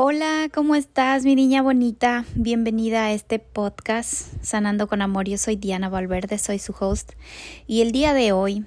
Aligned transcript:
Hola, 0.00 0.48
¿cómo 0.54 0.76
estás, 0.76 1.24
mi 1.24 1.34
niña 1.34 1.60
bonita? 1.60 2.24
Bienvenida 2.36 3.06
a 3.06 3.12
este 3.12 3.40
podcast 3.40 4.32
Sanando 4.44 4.86
con 4.86 5.02
Amor. 5.02 5.26
Yo 5.26 5.38
soy 5.38 5.56
Diana 5.56 5.88
Valverde, 5.88 6.38
soy 6.38 6.60
su 6.60 6.72
host. 6.78 7.14
Y 7.66 7.82
el 7.82 7.90
día 7.90 8.14
de 8.14 8.30
hoy, 8.30 8.64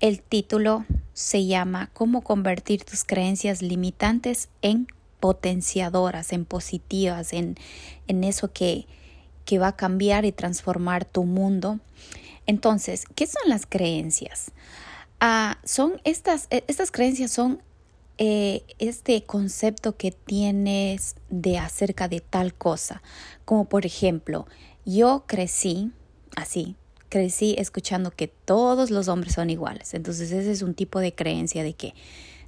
el 0.00 0.20
título 0.20 0.84
se 1.12 1.46
llama 1.46 1.90
Cómo 1.92 2.22
convertir 2.22 2.82
tus 2.82 3.04
creencias 3.04 3.62
limitantes 3.62 4.48
en 4.62 4.88
potenciadoras, 5.20 6.32
en 6.32 6.44
positivas, 6.44 7.32
en, 7.34 7.54
en 8.08 8.24
eso 8.24 8.52
que, 8.52 8.88
que 9.44 9.60
va 9.60 9.68
a 9.68 9.76
cambiar 9.76 10.24
y 10.24 10.32
transformar 10.32 11.04
tu 11.04 11.22
mundo. 11.22 11.78
Entonces, 12.46 13.04
¿qué 13.14 13.28
son 13.28 13.48
las 13.48 13.64
creencias? 13.64 14.50
Ah, 15.20 15.58
son 15.62 16.00
estas, 16.02 16.48
estas 16.50 16.90
creencias 16.90 17.30
son 17.30 17.62
eh, 18.18 18.62
este 18.78 19.24
concepto 19.24 19.96
que 19.96 20.12
tienes 20.12 21.16
de 21.30 21.58
acerca 21.58 22.08
de 22.08 22.20
tal 22.20 22.54
cosa. 22.54 23.02
Como 23.44 23.64
por 23.66 23.86
ejemplo, 23.86 24.46
yo 24.84 25.24
crecí 25.26 25.90
así, 26.36 26.76
crecí 27.08 27.56
escuchando 27.58 28.10
que 28.10 28.28
todos 28.28 28.90
los 28.90 29.08
hombres 29.08 29.34
son 29.34 29.50
iguales. 29.50 29.94
Entonces 29.94 30.30
ese 30.30 30.52
es 30.52 30.62
un 30.62 30.74
tipo 30.74 31.00
de 31.00 31.14
creencia 31.14 31.62
de 31.62 31.74
que 31.74 31.94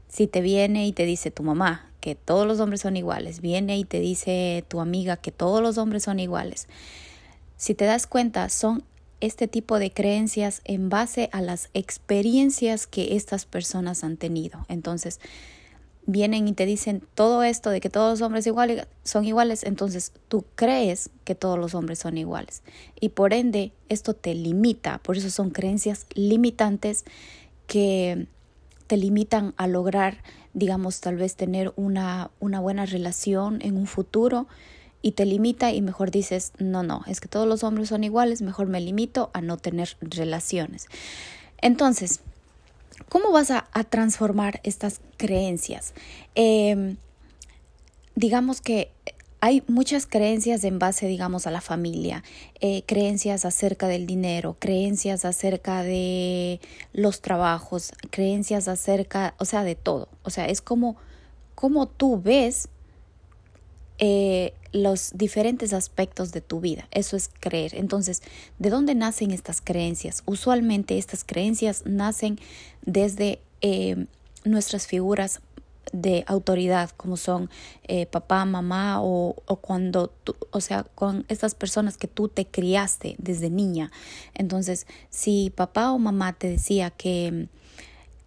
si 0.08 0.26
te 0.26 0.40
viene 0.40 0.86
y 0.86 0.92
te 0.92 1.04
dice 1.04 1.30
tu 1.30 1.42
mamá 1.42 1.90
que 2.00 2.14
todos 2.14 2.46
los 2.46 2.60
hombres 2.60 2.82
son 2.82 2.96
iguales, 2.96 3.40
viene 3.40 3.76
y 3.76 3.84
te 3.84 3.98
dice 3.98 4.64
tu 4.68 4.80
amiga 4.80 5.16
que 5.16 5.32
todos 5.32 5.60
los 5.60 5.78
hombres 5.78 6.04
son 6.04 6.20
iguales, 6.20 6.68
si 7.56 7.74
te 7.74 7.84
das 7.84 8.06
cuenta 8.06 8.48
son 8.48 8.84
este 9.20 9.48
tipo 9.48 9.78
de 9.78 9.90
creencias 9.90 10.60
en 10.64 10.88
base 10.88 11.28
a 11.32 11.40
las 11.40 11.70
experiencias 11.74 12.86
que 12.86 13.16
estas 13.16 13.46
personas 13.46 14.04
han 14.04 14.16
tenido. 14.16 14.66
Entonces, 14.68 15.20
vienen 16.06 16.48
y 16.48 16.52
te 16.52 16.66
dicen 16.66 17.02
todo 17.14 17.42
esto 17.42 17.70
de 17.70 17.80
que 17.80 17.90
todos 17.90 18.18
los 18.18 18.26
hombres 18.26 18.44
son 19.04 19.24
iguales, 19.24 19.64
entonces 19.64 20.12
tú 20.28 20.44
crees 20.54 21.10
que 21.24 21.34
todos 21.34 21.58
los 21.58 21.74
hombres 21.74 21.98
son 21.98 22.16
iguales. 22.16 22.62
Y 23.00 23.10
por 23.10 23.34
ende, 23.34 23.72
esto 23.88 24.14
te 24.14 24.34
limita, 24.34 24.98
por 24.98 25.16
eso 25.16 25.30
son 25.30 25.50
creencias 25.50 26.06
limitantes 26.14 27.04
que 27.66 28.26
te 28.86 28.96
limitan 28.96 29.52
a 29.56 29.66
lograr, 29.66 30.22
digamos, 30.54 31.00
tal 31.00 31.16
vez 31.16 31.34
tener 31.34 31.72
una, 31.76 32.30
una 32.38 32.60
buena 32.60 32.86
relación 32.86 33.58
en 33.62 33.76
un 33.76 33.86
futuro 33.86 34.46
y 35.02 35.12
te 35.12 35.26
limita 35.26 35.72
y 35.72 35.82
mejor 35.82 36.10
dices, 36.10 36.52
no, 36.58 36.82
no, 36.82 37.02
es 37.06 37.20
que 37.20 37.28
todos 37.28 37.48
los 37.48 37.64
hombres 37.64 37.88
son 37.88 38.04
iguales, 38.04 38.42
mejor 38.42 38.68
me 38.68 38.80
limito 38.80 39.30
a 39.34 39.40
no 39.40 39.56
tener 39.56 39.96
relaciones. 40.00 40.86
Entonces, 41.58 42.20
¿Cómo 43.08 43.30
vas 43.32 43.50
a, 43.50 43.64
transformar 43.88 44.60
estas 44.64 45.00
creencias? 45.16 45.94
Em, 46.34 46.96
digamos 48.14 48.60
que 48.60 48.90
hay 49.40 49.62
muchas 49.68 50.06
creencias 50.06 50.64
en 50.64 50.78
base, 50.78 51.06
digamos, 51.06 51.46
a 51.46 51.50
la 51.50 51.60
familia, 51.60 52.24
eh, 52.60 52.82
creencias 52.86 53.44
acerca 53.44 53.86
del 53.86 54.06
dinero, 54.06 54.56
creencias 54.58 55.24
acerca 55.24 55.82
de 55.82 56.60
los 56.92 57.20
trabajos, 57.20 57.92
creencias 58.10 58.66
acerca, 58.66 59.34
o 59.38 59.44
sea, 59.44 59.62
de 59.62 59.74
todo. 59.74 60.08
O 60.22 60.30
sea, 60.30 60.46
es 60.46 60.62
como, 60.62 60.96
como 61.54 61.86
tú 61.86 62.20
ves 62.20 62.68
eh, 63.98 64.52
los 64.72 65.12
diferentes 65.14 65.72
aspectos 65.72 66.30
de 66.30 66.42
tu 66.42 66.60
vida. 66.60 66.86
Eso 66.90 67.16
es 67.16 67.30
creer. 67.40 67.74
Entonces, 67.74 68.22
¿de 68.58 68.68
dónde 68.68 68.94
nacen 68.94 69.30
estas 69.30 69.62
creencias? 69.62 70.22
Usualmente 70.26 70.98
estas 70.98 71.24
creencias 71.24 71.84
nacen 71.86 72.38
desde 72.84 73.40
eh, 73.62 74.04
nuestras 74.44 74.86
figuras 74.86 75.40
de 75.94 76.24
autoridad, 76.26 76.90
como 76.90 77.16
son 77.16 77.48
eh, 77.84 78.04
papá, 78.04 78.44
mamá 78.44 78.98
o, 79.00 79.34
cuando 79.62 80.08
tú, 80.08 80.36
o 80.50 80.60
sea, 80.60 80.82
con 80.82 81.24
estas 81.28 81.54
personas 81.54 81.96
que 81.96 82.08
tú 82.08 82.28
te 82.28 82.44
criaste 82.44 83.14
desde 83.16 83.48
niña. 83.48 83.90
Entonces, 84.34 84.86
si 85.08 85.50
papá 85.56 85.90
o 85.92 85.98
mamá 85.98 86.34
te 86.34 86.50
decía 86.50 86.90
que 86.90 87.48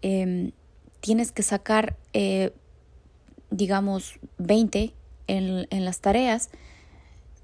em, 0.02 0.52
tienes 1.00 1.32
que 1.32 1.44
sacar, 1.44 1.96
digamos, 3.52 4.20
20 4.40 4.94
en, 5.30 5.86
las 5.86 6.00
tareas, 6.00 6.50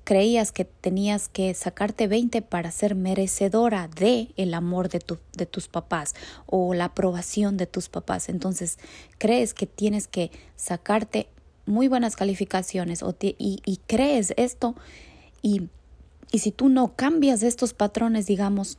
creías 0.03 0.51
que 0.51 0.65
tenías 0.65 1.29
que 1.29 1.53
sacarte 1.53 2.07
20 2.07 2.41
para 2.41 2.71
ser 2.71 2.95
merecedora 2.95 3.87
de 3.87 4.29
el 4.37 4.53
amor 4.53 4.89
de, 4.89 4.99
tu, 4.99 5.17
de 5.33 5.45
tus 5.45 5.67
papás 5.67 6.15
o 6.45 6.73
la 6.73 6.85
aprobación 6.85 7.57
de 7.57 7.67
tus 7.67 7.89
papás. 7.89 8.29
Entonces 8.29 8.77
crees 9.17 9.53
que 9.53 9.65
tienes 9.65 10.07
que 10.07 10.31
sacarte 10.55 11.27
muy 11.65 11.87
buenas 11.87 12.15
calificaciones 12.15 13.01
o 13.01 13.15
y, 13.19 13.61
y, 13.65 13.79
crees 13.87 14.33
esto 14.37 14.75
y, 15.41 15.69
y 16.31 16.39
si 16.39 16.51
tú 16.51 16.69
no 16.69 16.95
cambias 16.95 17.41
estos 17.41 17.73
patrones, 17.73 18.27
digamos, 18.27 18.77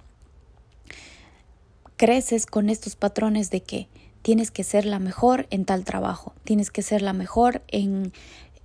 creces 1.97 2.47
con 2.47 2.71
estos 2.71 2.94
patrones 2.94 3.50
de 3.50 3.62
que 3.62 3.88
tienes 4.23 4.50
que 4.50 4.65
ser 4.65 4.87
la 4.87 4.99
mejor 4.99 5.47
en 5.50 5.65
tal 5.65 5.84
trabajo, 5.84 6.34
tienes 6.44 6.71
que 6.71 6.83
ser 6.83 7.03
la 7.03 7.12
mejor 7.12 7.62
en, 7.69 8.12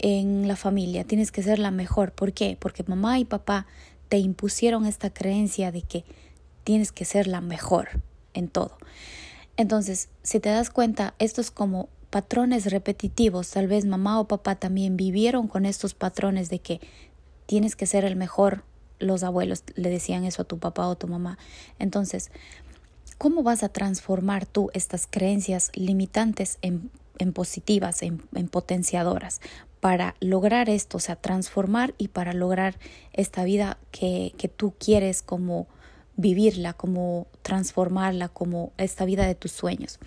en 0.01 0.47
la 0.47 0.55
familia, 0.55 1.03
tienes 1.03 1.31
que 1.31 1.43
ser 1.43 1.59
la 1.59 1.69
mejor. 1.69 2.11
¿Por 2.11 2.33
qué? 2.33 2.57
Porque 2.59 2.83
mamá 2.83 3.19
y 3.19 3.25
papá 3.25 3.67
te 4.09 4.17
impusieron 4.17 4.87
esta 4.87 5.11
creencia 5.11 5.71
de 5.71 5.83
que 5.83 6.03
tienes 6.63 6.91
que 6.91 7.05
ser 7.05 7.27
la 7.27 7.39
mejor 7.39 8.01
en 8.33 8.47
todo. 8.47 8.77
Entonces, 9.57 10.09
si 10.23 10.39
te 10.39 10.49
das 10.49 10.71
cuenta, 10.71 11.13
estos 11.19 11.51
como 11.51 11.87
patrones 12.09 12.71
repetitivos, 12.71 13.51
tal 13.51 13.67
vez 13.67 13.85
mamá 13.85 14.19
o 14.19 14.27
papá 14.27 14.55
también 14.55 14.97
vivieron 14.97 15.47
con 15.47 15.67
estos 15.67 15.93
patrones 15.93 16.49
de 16.49 16.59
que 16.59 16.81
tienes 17.45 17.75
que 17.75 17.85
ser 17.85 18.03
el 18.03 18.15
mejor. 18.15 18.63
Los 18.97 19.23
abuelos 19.23 19.63
le 19.75 19.89
decían 19.89 20.23
eso 20.23 20.41
a 20.41 20.45
tu 20.45 20.57
papá 20.57 20.87
o 20.87 20.97
tu 20.97 21.07
mamá. 21.07 21.37
Entonces, 21.77 22.31
¿cómo 23.19 23.43
vas 23.43 23.61
a 23.61 23.69
transformar 23.69 24.47
tú 24.47 24.71
estas 24.73 25.05
creencias 25.07 25.69
limitantes 25.75 26.57
en, 26.63 26.89
en 27.19 27.33
positivas, 27.33 28.01
en 28.01 28.19
potenciadoras? 28.49 29.41
Para 29.81 30.15
lograr 30.21 30.69
esto, 30.69 30.97
o 30.97 30.99
sea, 31.01 31.17
transformar 31.17 31.93
y 31.97 32.07
para 32.07 32.33
lograr 32.33 32.77
esta 33.11 33.43
vida 33.43 33.77
que, 33.91 34.33
que 34.37 34.47
tú 34.47 34.73
quieres 34.79 35.21
como 35.21 35.67
vivirla, 36.15 36.73
como 36.73 37.27
transformarla, 37.41 38.29
como 38.29 38.71
esta 38.77 39.05
vida 39.05 39.25
de 39.25 39.35
tus 39.35 39.51
sueños. 39.51 39.99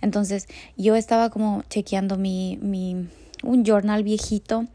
Entonces, 0.00 0.48
yo 0.76 0.96
estaba 0.96 1.30
como 1.30 1.62
chequeando 1.68 2.16
mi, 2.16 2.58
mi 2.60 3.06
un 3.42 3.64
journal 3.64 4.02
viejito 4.02 4.66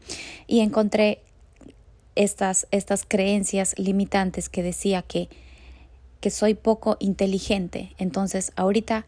y 0.46 0.60
encontré 0.60 1.20
estas, 2.14 2.66
estas 2.70 3.04
creencias 3.06 3.74
limitantes 3.78 4.48
que 4.48 4.62
decía 4.62 5.02
que, 5.02 5.28
que 6.20 6.30
soy 6.30 6.54
poco 6.54 6.96
inteligente. 7.00 7.92
Entonces, 7.98 8.52
ahorita 8.56 9.04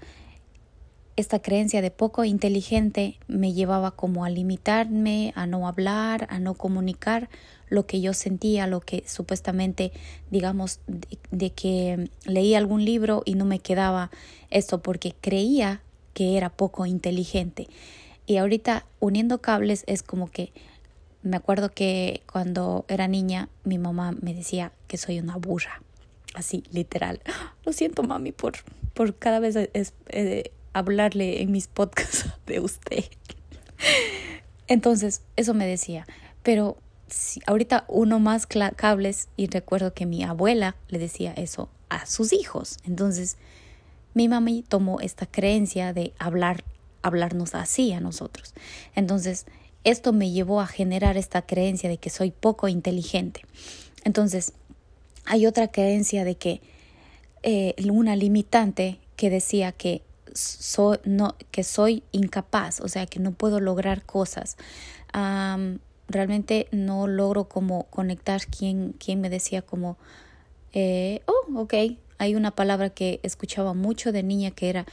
esta 1.16 1.41
creencia 1.41 1.81
de 1.81 1.90
poco 1.90 2.25
inteligente 2.25 3.19
me 3.26 3.55
llevaba 3.55 3.93
como 3.93 4.25
a 4.25 4.31
limitarme, 4.31 5.32
a 5.35 5.46
no 5.46 5.67
hablar, 5.67 6.26
a 6.31 6.38
no 6.38 6.55
comunicar 6.55 7.31
lo 7.69 7.87
que 7.87 8.00
yo 8.00 8.12
sentía, 8.12 8.67
lo 8.67 8.81
que 8.81 9.02
supuestamente, 9.06 9.93
digamos, 10.31 10.81
de, 11.31 11.50
que 11.50 12.11
leí 12.26 12.55
algún 12.55 12.85
libro 12.85 13.23
y 13.25 13.35
no 13.35 13.44
me 13.44 13.58
quedaba 13.58 14.11
esto 14.50 14.82
porque 14.82 15.14
creía 15.20 15.81
que 16.12 16.37
era 16.37 16.50
poco 16.50 16.87
inteligente. 16.87 17.67
Y 18.26 18.37
ahorita 18.37 18.87
uniendo 19.00 19.40
cables 19.40 19.85
es 19.87 20.02
como 20.02 20.31
que 20.31 20.52
me 21.23 21.37
acuerdo 21.37 21.73
que 21.73 22.23
cuando 22.31 22.85
era 22.88 23.08
niña 23.08 23.49
mi 23.64 23.79
mamá 23.79 24.12
me 24.12 24.35
decía 24.35 24.73
que 24.87 24.96
soy 24.96 25.19
una 25.19 25.37
burra, 25.37 25.82
así 26.35 26.62
literal. 26.70 27.20
Lo 27.64 27.73
siento 27.73 28.02
mami 28.02 28.32
por, 28.32 28.55
por 28.94 29.17
cada 29.17 29.40
vez 29.40 29.56
es, 29.56 29.94
eh, 30.08 30.52
hablarle 30.76 31.40
en 31.43 31.50
mis 31.52 31.69
podcasts 31.69 32.26
de 32.46 32.61
usted. 32.61 33.05
Entonces, 34.67 35.23
eso 35.37 35.55
me 35.55 35.67
decía. 35.67 36.06
Pero 36.43 36.76
si 37.08 37.40
ahorita 37.46 37.84
uno 37.88 38.19
más 38.19 38.46
cables 38.46 39.28
y 39.37 39.46
recuerdo 39.46 39.94
que 39.94 40.06
mi 40.06 40.23
abuela 40.23 40.76
le 40.88 40.99
decía 40.99 41.32
eso 41.32 41.70
a 41.88 42.05
sus 42.06 42.32
hijos. 42.32 42.78
Entonces, 42.84 43.37
mi 44.12 44.28
mami 44.28 44.62
tomó 44.62 45.00
esta 45.00 45.26
creencia 45.26 45.93
de 45.93 46.12
hablar 46.19 46.64
hablarnos 47.02 47.55
así 47.55 47.93
a 47.93 48.00
nosotros. 48.00 48.52
Entonces, 48.96 49.46
esto 49.84 50.12
me 50.12 50.32
llevó 50.32 50.61
a 50.61 50.67
generar 50.67 51.17
esta 51.17 51.43
creencia 51.43 51.88
de 51.88 51.99
que 51.99 52.11
soy 52.11 52.32
poco 52.32 52.67
inteligente. 52.67 53.43
Entonces, 54.02 54.52
hay 55.25 55.46
otra 55.46 55.69
creencia 55.69 56.25
de 56.25 56.37
que 56.37 56.61
eh, 57.44 57.76
una 57.88 58.17
limitante 58.17 58.99
que 59.14 59.31
decía 59.31 59.70
que 59.70 60.02
soy, 60.37 60.99
no, 61.05 61.35
que 61.50 61.65
soy 61.65 62.03
incapaz, 62.12 62.81
o 62.81 62.88
sea, 62.88 63.06
que 63.06 63.19
no 63.21 63.33
puedo 63.33 63.61
lograr 63.61 64.05
cosas. 64.05 64.56
realmente 66.09 66.69
no 66.71 67.06
logro 67.06 67.49
como 67.49 67.85
conectar 67.85 68.47
quien, 68.47 68.93
quien 68.93 69.21
me 69.21 69.31
decía 69.31 69.62
como, 69.62 69.97
eh, 70.73 71.23
oh, 71.27 71.61
ok, 71.61 71.75
hay 72.19 72.35
una 72.35 72.53
palabra 72.53 72.91
que 72.91 73.21
escuchaba 73.23 73.75
mucho 73.75 74.12
de 74.12 74.23
niña 74.23 74.50
que 74.50 74.69
era 74.69 74.87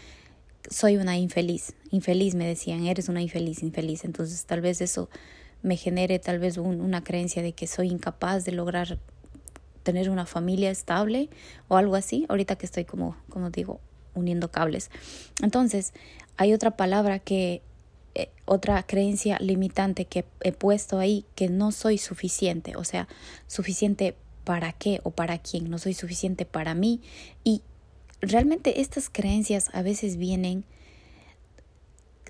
soy 0.69 0.97
una 0.97 1.17
infeliz, 1.17 1.73
infeliz 1.91 2.35
me 2.35 2.47
decían, 2.47 2.85
eres 2.85 3.09
una 3.09 3.21
infeliz, 3.21 3.63
infeliz. 3.63 4.05
Entonces 4.05 4.45
tal 4.45 4.61
vez 4.61 4.81
eso 4.81 5.09
me 5.61 5.77
genere 5.77 6.19
tal 6.19 6.39
vez 6.39 6.57
una 6.57 7.03
creencia 7.03 7.41
de 7.41 7.53
que 7.53 7.67
soy 7.67 7.89
incapaz 7.89 8.45
de 8.45 8.51
lograr 8.51 8.99
tener 9.83 10.09
una 10.09 10.25
familia 10.25 10.71
estable 10.71 11.29
o 11.67 11.77
algo 11.77 11.95
así, 11.95 12.25
ahorita 12.29 12.55
que 12.55 12.65
estoy 12.65 12.85
como, 12.85 13.17
como 13.29 13.49
digo, 13.49 13.79
uniendo 14.13 14.51
cables. 14.51 14.91
Entonces, 15.41 15.93
hay 16.37 16.53
otra 16.53 16.71
palabra 16.71 17.19
que, 17.19 17.61
eh, 18.15 18.29
otra 18.45 18.83
creencia 18.83 19.37
limitante 19.39 20.05
que 20.05 20.25
he 20.41 20.51
puesto 20.51 20.99
ahí, 20.99 21.25
que 21.35 21.49
no 21.49 21.71
soy 21.71 21.97
suficiente, 21.97 22.75
o 22.75 22.83
sea, 22.83 23.07
suficiente 23.47 24.15
para 24.43 24.73
qué 24.73 24.99
o 25.03 25.11
para 25.11 25.37
quién, 25.37 25.69
no 25.69 25.77
soy 25.77 25.93
suficiente 25.93 26.45
para 26.45 26.73
mí 26.73 27.01
y 27.43 27.61
realmente 28.21 28.81
estas 28.81 29.09
creencias 29.09 29.69
a 29.73 29.81
veces 29.81 30.17
vienen 30.17 30.65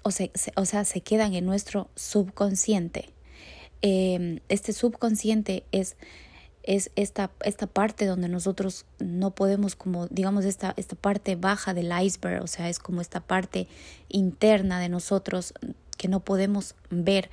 o, 0.03 0.12
se, 0.12 0.31
o 0.56 0.65
sea, 0.65 0.83
se 0.86 1.01
quedan 1.01 1.33
en 1.33 1.45
nuestro 1.45 1.89
subconsciente. 1.95 3.09
Em, 3.81 4.39
este 4.50 4.74
subconsciente 4.74 5.63
es, 5.71 5.95
es 6.63 6.92
esta, 6.95 7.31
esta 7.44 7.68
parte 7.68 8.06
donde 8.06 8.30
nosotros 8.30 8.86
no 9.00 9.31
podemos, 9.31 9.75
como 9.75 10.07
digamos, 10.07 10.45
esta, 10.45 10.74
esta 10.77 10.95
parte 10.95 11.36
baja 11.36 11.74
del 11.74 11.92
iceberg, 12.01 12.42
o 12.42 12.48
sea, 12.48 12.69
es 12.69 12.80
como 12.80 13.01
esta 13.01 13.19
parte 13.19 13.68
interna 14.10 14.80
de 14.80 14.89
nosotros 14.89 15.54
que 15.98 16.07
no 16.07 16.21
podemos 16.21 16.75
ver 16.89 17.30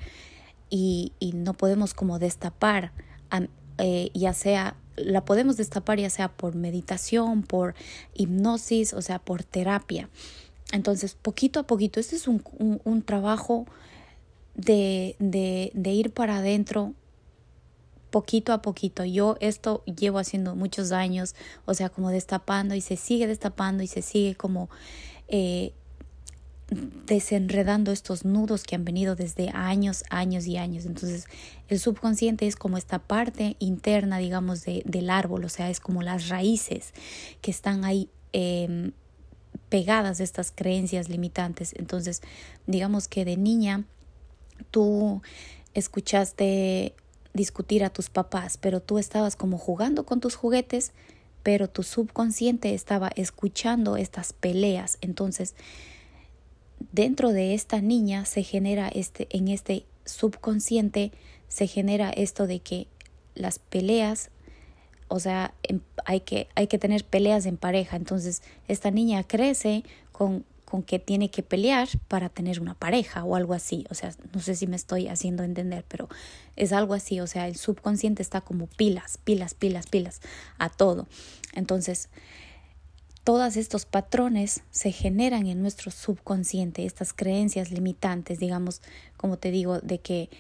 y, 0.69 1.13
y 1.21 1.33
no 1.33 1.55
podemos 1.55 1.95
como 1.95 2.19
destapar, 2.19 2.93
eh, 3.79 4.11
ya 4.15 4.35
sea 4.35 4.77
la 4.97 5.25
podemos 5.25 5.57
destapar 5.57 5.99
ya 5.99 6.11
sea 6.11 6.29
por 6.29 6.55
meditación, 6.55 7.43
por 7.43 7.75
hipnosis, 8.15 8.93
o 8.93 9.01
sea, 9.01 9.19
por 9.19 9.43
terapia. 9.45 10.11
Entonces, 10.73 11.15
poquito 11.15 11.61
a 11.61 11.63
poquito, 11.65 12.01
este 12.01 12.17
es 12.17 12.29
un, 12.29 12.43
un, 12.85 13.03
trabajo 13.03 13.67
de, 14.55 15.17
de, 15.19 15.73
de 15.75 15.91
ir 15.91 16.13
para 16.13 16.37
adentro 16.37 16.95
poquito 18.11 18.53
a 18.53 18.63
poquito. 18.63 19.05
Yo 19.05 19.37
esto 19.41 19.85
llevo 19.85 20.19
haciendo 20.19 20.57
muchos 20.57 20.93
años, 20.93 21.35
o 21.65 21.75
sea, 21.75 21.89
como 21.89 22.11
destapando 22.11 22.75
y 22.75 22.81
se 22.81 22.97
sigue 22.97 23.27
destapando 23.27 23.83
y 23.83 23.87
se 23.87 24.03
sigue 24.03 24.35
como 24.35 24.69
eh, 25.29 25.73
desenredando 26.71 27.91
estos 27.91 28.25
nudos 28.25 28.63
que 28.63 28.77
han 28.77 28.85
venido 28.85 29.17
desde 29.17 29.51
años, 29.51 30.05
años 30.11 30.47
y 30.47 30.57
años. 30.57 30.87
Entonces, 30.87 31.27
el 31.69 31.79
subconsciente 31.79 32.47
es 32.47 32.57
como 32.57 32.77
esta 32.77 32.99
parte 32.99 33.57
interna, 33.59 34.19
digamos, 34.19 34.65
de, 34.65 34.83
del 34.85 35.11
árbol, 35.11 35.45
o 35.45 35.49
sea, 35.49 35.71
es 35.71 35.81
como 35.81 36.03
las 36.03 36.29
raíces 36.29 36.93
que 37.41 37.51
están 37.51 37.85
ahí 37.85 38.09
eh, 38.33 38.93
pegadas 39.69 40.21
estas 40.21 40.53
creencias 40.53 41.09
limitantes. 41.09 41.75
Entonces, 41.77 42.23
digamos 42.67 43.09
que 43.09 43.25
de 43.25 43.37
niña 43.37 43.85
tú 44.71 45.23
escuchaste 45.75 46.95
discutir 47.35 47.85
a 47.85 47.91
tus 47.91 48.11
papás, 48.11 48.59
pero 48.59 48.81
tú 48.81 48.99
estabas 48.99 49.37
como 49.37 49.59
jugando 49.59 50.05
con 50.05 50.21
tus 50.21 50.35
juguetes, 50.35 50.93
pero 51.43 51.69
tu 51.69 51.83
subconsciente 51.83 52.75
estaba 52.75 53.11
escuchando 53.15 53.97
estas 53.97 54.33
peleas. 54.33 54.99
Entonces, 55.01 55.55
dentro 56.93 57.33
de 57.33 57.55
esta 57.55 57.81
niña 57.81 58.25
se 58.25 58.43
genera 58.43 58.89
este, 58.89 59.27
en 59.31 59.49
este 59.49 59.85
subconsciente, 60.05 61.13
se 61.49 61.67
genera 61.67 62.11
esto 62.11 62.47
de 62.47 62.61
que 62.61 62.87
las 63.35 63.59
peleas, 63.59 64.31
o 65.09 65.19
sea, 65.19 65.55
em, 65.63 65.81
hay 66.05 66.21
que, 66.21 66.49
hay 66.55 66.67
que 66.67 66.79
tener 66.79 67.05
peleas 67.05 67.47
en 67.47 67.57
pareja. 67.57 67.97
Entonces, 67.97 68.43
esta 68.69 68.91
niña 68.91 69.25
crece 69.25 69.85
con, 70.13 70.45
con 70.71 70.85
que 70.85 71.01
tiene 71.01 71.31
que 71.31 71.43
pelear 71.43 71.89
para 72.07 72.29
tener 72.29 72.61
una 72.61 72.75
pareja 72.75 73.25
o 73.25 73.35
algo 73.35 73.55
así. 73.55 73.85
O 73.91 73.95
sea, 73.95 74.15
no 74.33 74.41
sé 74.41 74.55
si 74.55 74.69
me 74.69 74.77
estoy 74.77 75.09
haciendo 75.09 75.43
entender, 75.43 75.85
pero 75.89 76.09
es 76.55 76.73
algo 76.73 76.95
así. 76.95 77.19
O 77.19 77.27
sea, 77.27 77.49
el 77.49 77.57
subconsciente 77.57 78.23
está 78.23 78.41
como 78.41 78.69
pilas, 78.69 79.19
pilas, 79.19 79.55
pilas, 79.55 79.89
pilas 79.89 80.21
a 80.59 80.69
todo. 80.69 81.09
Entonces, 81.55 82.09
todos 83.25 83.57
estos 83.57 83.85
patrones 83.85 84.63
se 84.71 84.93
generan 84.93 85.49
en 85.49 85.61
nuestro 85.61 85.91
subconsciente, 85.91 86.87
estas 86.87 87.13
creencias 87.13 87.73
limitantes, 87.73 88.39
digamos, 88.39 88.81
como 89.17 89.39
te 89.39 89.51
digo, 89.51 89.81
de 89.81 89.99
que 89.99 90.31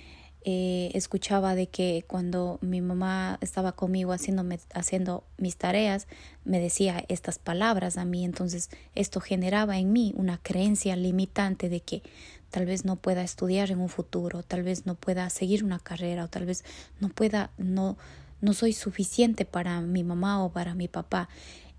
eh, 0.42 0.90
escuchaba 0.94 1.54
de 1.54 1.68
que 1.68 2.04
cuando 2.06 2.58
mi 2.62 2.80
mamá 2.80 3.38
estaba 3.42 3.72
conmigo 3.72 4.12
haciendo 4.12 5.24
mis 5.36 5.56
tareas, 5.56 6.08
me 6.44 6.60
decía 6.60 7.04
estas 7.08 7.38
palabras 7.38 7.98
a 7.98 8.04
mí, 8.04 8.24
entonces 8.24 8.70
esto 8.94 9.20
generaba 9.20 9.78
en 9.78 9.92
mí 9.92 10.14
una 10.16 10.38
creencia 10.38 10.96
limitante 10.96 11.68
de 11.68 11.80
que 11.80 12.02
tal 12.50 12.66
vez 12.66 12.84
no 12.84 12.96
pueda 12.96 13.22
estudiar 13.22 13.70
en 13.70 13.80
un 13.80 13.88
futuro, 13.88 14.42
tal 14.42 14.62
vez 14.62 14.86
no 14.86 14.94
pueda 14.94 15.28
seguir 15.30 15.62
una 15.62 15.78
carrera 15.78 16.24
o 16.24 16.28
tal 16.28 16.46
vez 16.46 16.64
no 17.00 17.08
pueda, 17.10 17.50
no, 17.58 17.98
no 18.40 18.54
soy 18.54 18.72
suficiente 18.72 19.44
para 19.44 19.80
mi 19.80 20.04
mamá 20.04 20.42
o 20.42 20.52
para 20.52 20.74
mi 20.74 20.88
papá. 20.88 21.28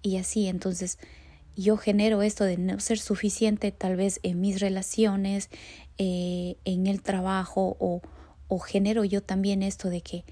Y 0.03 0.17
así 0.17 0.47
entonces 0.47 0.97
yo 1.55 1.77
genero 1.77 2.21
esto 2.21 2.43
de 2.43 2.57
no 2.57 2.79
ser 2.79 2.99
suficiente 2.99 3.71
tal 3.71 3.95
vez 3.95 4.19
en 4.23 4.39
mis 4.39 4.59
relaciones, 4.59 5.49
eh, 5.97 6.55
en 6.65 6.87
el 6.87 7.01
trabajo 7.01 7.75
o, 7.79 8.01
o 8.53 8.59
genero 8.59 9.05
yo 9.05 9.23
también 9.23 9.63
esto 9.63 9.89
de 9.89 10.01
que 10.01 10.25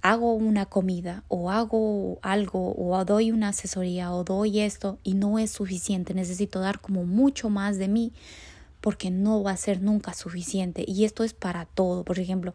hago 0.00 0.32
una 0.32 0.64
comida 0.66 1.24
o 1.26 1.50
hago 1.50 2.20
algo 2.22 2.72
o 2.78 3.04
doy 3.04 3.32
una 3.32 3.48
asesoría 3.48 4.12
o 4.12 4.22
doy 4.22 4.60
esto 4.60 5.00
y 5.02 5.14
no 5.14 5.40
es 5.40 5.50
suficiente, 5.50 6.14
necesito 6.14 6.60
dar 6.60 6.80
como 6.80 7.04
mucho 7.04 7.50
más 7.50 7.78
de 7.78 7.88
mí 7.88 8.12
porque 8.80 9.10
no 9.10 9.42
va 9.42 9.50
a 9.50 9.56
ser 9.56 9.82
nunca 9.82 10.14
suficiente 10.14 10.84
y 10.86 11.04
esto 11.04 11.24
es 11.24 11.34
para 11.34 11.64
todo, 11.66 12.04
por 12.04 12.20
ejemplo, 12.20 12.52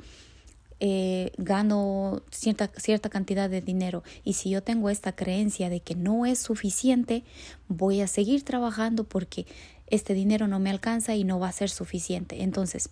eh, 0.80 1.34
gano 1.38 2.22
cierta, 2.32 2.72
cierta 2.78 3.10
cantidad 3.10 3.50
de 3.50 3.60
dinero 3.60 4.04
y 4.24 4.34
si 4.34 4.52
yo 4.52 4.64
tengo 4.64 4.90
esta 4.90 5.12
creencia 5.12 5.70
de 5.70 5.82
que 5.82 5.96
no 5.96 6.26
es 6.26 6.40
suficiente, 6.40 7.26
voy 7.68 8.00
a 8.00 8.08
seguir 8.08 8.44
trabajando 8.46 9.04
porque 9.04 9.46
este 9.88 10.14
dinero 10.14 10.48
no 10.48 10.60
me 10.60 10.70
alcanza 10.70 11.14
y 11.14 11.26
no 11.26 11.40
va 11.40 11.50
a 11.50 11.52
ser 11.52 11.70
suficiente. 11.70 12.42
Entonces, 12.42 12.90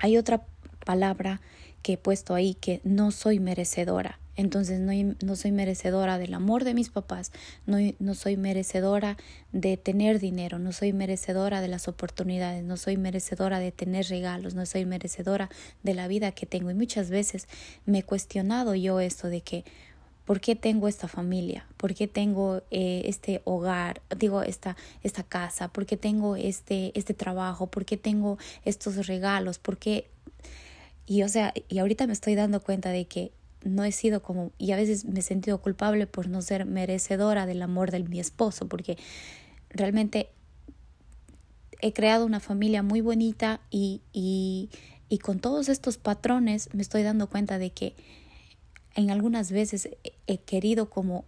hay 0.00 0.16
otra 0.16 0.44
palabra 0.88 1.42
que 1.82 1.92
he 1.92 1.96
puesto 1.98 2.34
ahí 2.34 2.54
que 2.54 2.80
no 2.82 3.10
soy 3.10 3.40
merecedora. 3.40 4.18
Entonces 4.36 4.80
no, 4.80 4.92
no, 5.22 5.36
soy 5.36 5.52
merecedora 5.52 6.16
del 6.16 6.32
amor 6.32 6.64
de 6.64 6.72
mis 6.72 6.88
papás, 6.88 7.30
no, 7.66 7.76
no 7.98 8.14
soy 8.14 8.38
merecedora 8.38 9.18
de 9.52 9.76
tener 9.76 10.18
dinero, 10.18 10.58
no 10.58 10.72
soy 10.72 10.94
merecedora 10.94 11.60
de 11.60 11.68
las 11.68 11.88
oportunidades, 11.88 12.64
no 12.64 12.78
soy 12.78 12.96
merecedora 12.96 13.58
de 13.58 13.70
tener 13.70 14.06
regalos, 14.06 14.54
no 14.54 14.64
soy 14.64 14.86
merecedora 14.86 15.50
de 15.82 15.92
la 15.92 16.08
vida 16.08 16.32
que 16.32 16.46
tengo. 16.46 16.70
Y 16.70 16.74
muchas 16.74 17.10
veces 17.10 17.48
me 17.84 17.98
he 17.98 18.02
cuestionado 18.02 18.74
yo 18.74 18.98
esto 18.98 19.28
de 19.28 19.42
que, 19.42 19.66
¿por 20.24 20.40
qué 20.40 20.56
tengo 20.56 20.88
esta 20.88 21.06
familia? 21.06 21.66
¿Por 21.76 21.94
qué 21.94 22.08
tengo 22.08 22.62
eh, 22.70 23.02
este 23.04 23.42
hogar? 23.44 24.00
Digo, 24.16 24.42
esta, 24.42 24.74
esta 25.02 25.22
casa, 25.22 25.68
¿por 25.68 25.84
qué 25.84 25.98
tengo 25.98 26.36
este, 26.36 26.98
este 26.98 27.12
trabajo? 27.12 27.66
¿Por 27.66 27.84
qué 27.84 27.98
tengo 27.98 28.38
estos 28.64 29.06
regalos? 29.06 29.58
¿Por 29.58 29.76
qué? 29.76 30.08
Y 31.08 31.22
o 31.22 31.28
sea, 31.28 31.54
y 31.70 31.78
ahorita 31.78 32.06
me 32.06 32.12
estoy 32.12 32.34
dando 32.34 32.60
cuenta 32.60 32.90
de 32.90 33.06
que 33.06 33.32
no 33.64 33.82
he 33.82 33.92
sido 33.92 34.22
como, 34.22 34.52
y 34.58 34.72
a 34.72 34.76
veces 34.76 35.06
me 35.06 35.20
he 35.20 35.22
sentido 35.22 35.60
culpable 35.62 36.06
por 36.06 36.28
no 36.28 36.42
ser 36.42 36.66
merecedora 36.66 37.46
del 37.46 37.62
amor 37.62 37.90
de 37.90 38.00
mi 38.04 38.20
esposo, 38.20 38.68
porque 38.68 38.98
realmente 39.70 40.28
he 41.80 41.94
creado 41.94 42.26
una 42.26 42.40
familia 42.40 42.82
muy 42.82 43.00
bonita 43.00 43.62
y, 43.70 44.02
y, 44.12 44.68
y 45.08 45.18
con 45.18 45.40
todos 45.40 45.70
estos 45.70 45.96
patrones 45.96 46.68
me 46.74 46.82
estoy 46.82 47.02
dando 47.02 47.28
cuenta 47.28 47.58
de 47.58 47.70
que 47.70 47.94
en 48.94 49.10
algunas 49.10 49.50
veces 49.50 49.88
he 50.26 50.38
querido 50.38 50.90
como 50.90 51.24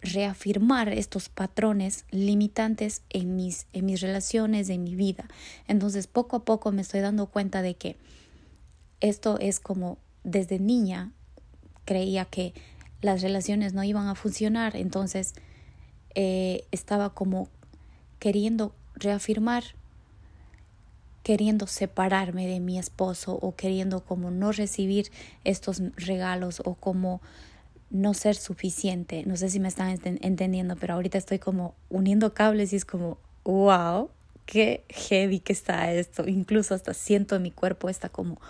reafirmar 0.00 0.88
estos 0.88 1.28
patrones 1.28 2.06
limitantes 2.10 3.02
en 3.10 3.36
mis, 3.36 3.66
en 3.74 3.84
mis 3.84 4.00
relaciones, 4.00 4.70
en 4.70 4.84
mi 4.84 4.94
vida. 4.94 5.28
Entonces, 5.68 6.06
poco 6.06 6.36
a 6.36 6.44
poco 6.46 6.72
me 6.72 6.80
estoy 6.80 7.00
dando 7.00 7.26
cuenta 7.26 7.60
de 7.60 7.74
que 7.74 7.96
esto 9.00 9.38
es 9.38 9.60
como 9.60 9.98
desde 10.24 10.58
niña 10.58 11.12
creía 11.84 12.24
que 12.24 12.52
las 13.00 13.22
relaciones 13.22 13.72
no 13.74 13.84
iban 13.84 14.08
a 14.08 14.14
funcionar, 14.14 14.76
entonces 14.76 15.34
eh, 16.14 16.64
estaba 16.72 17.10
como 17.10 17.48
queriendo 18.18 18.74
reafirmar 18.94 19.64
queriendo 21.26 21.66
separarme 21.66 22.46
de 22.46 22.60
mi 22.60 22.78
esposo 22.78 23.36
o 23.42 23.56
queriendo 23.56 24.04
como 24.04 24.30
no 24.30 24.52
recibir 24.52 25.10
estos 25.42 25.82
regalos 25.96 26.62
o 26.64 26.76
como 26.76 27.20
no 27.90 28.14
ser 28.14 28.36
suficiente. 28.36 29.24
No 29.26 29.36
sé 29.36 29.50
si 29.50 29.58
me 29.58 29.66
están 29.66 29.98
entendiendo, 30.04 30.76
pero 30.76 30.94
ahorita 30.94 31.18
estoy 31.18 31.40
como 31.40 31.74
uniendo 31.90 32.32
cables 32.32 32.72
y 32.72 32.76
es 32.76 32.84
como, 32.84 33.18
wow, 33.42 34.08
qué 34.44 34.84
heavy 34.88 35.40
que 35.40 35.52
está 35.52 35.92
esto. 35.92 36.28
Incluso 36.28 36.76
hasta 36.76 36.94
siento 36.94 37.34
en 37.34 37.42
mi 37.42 37.50
cuerpo 37.50 37.88
está 37.88 38.08
como, 38.08 38.40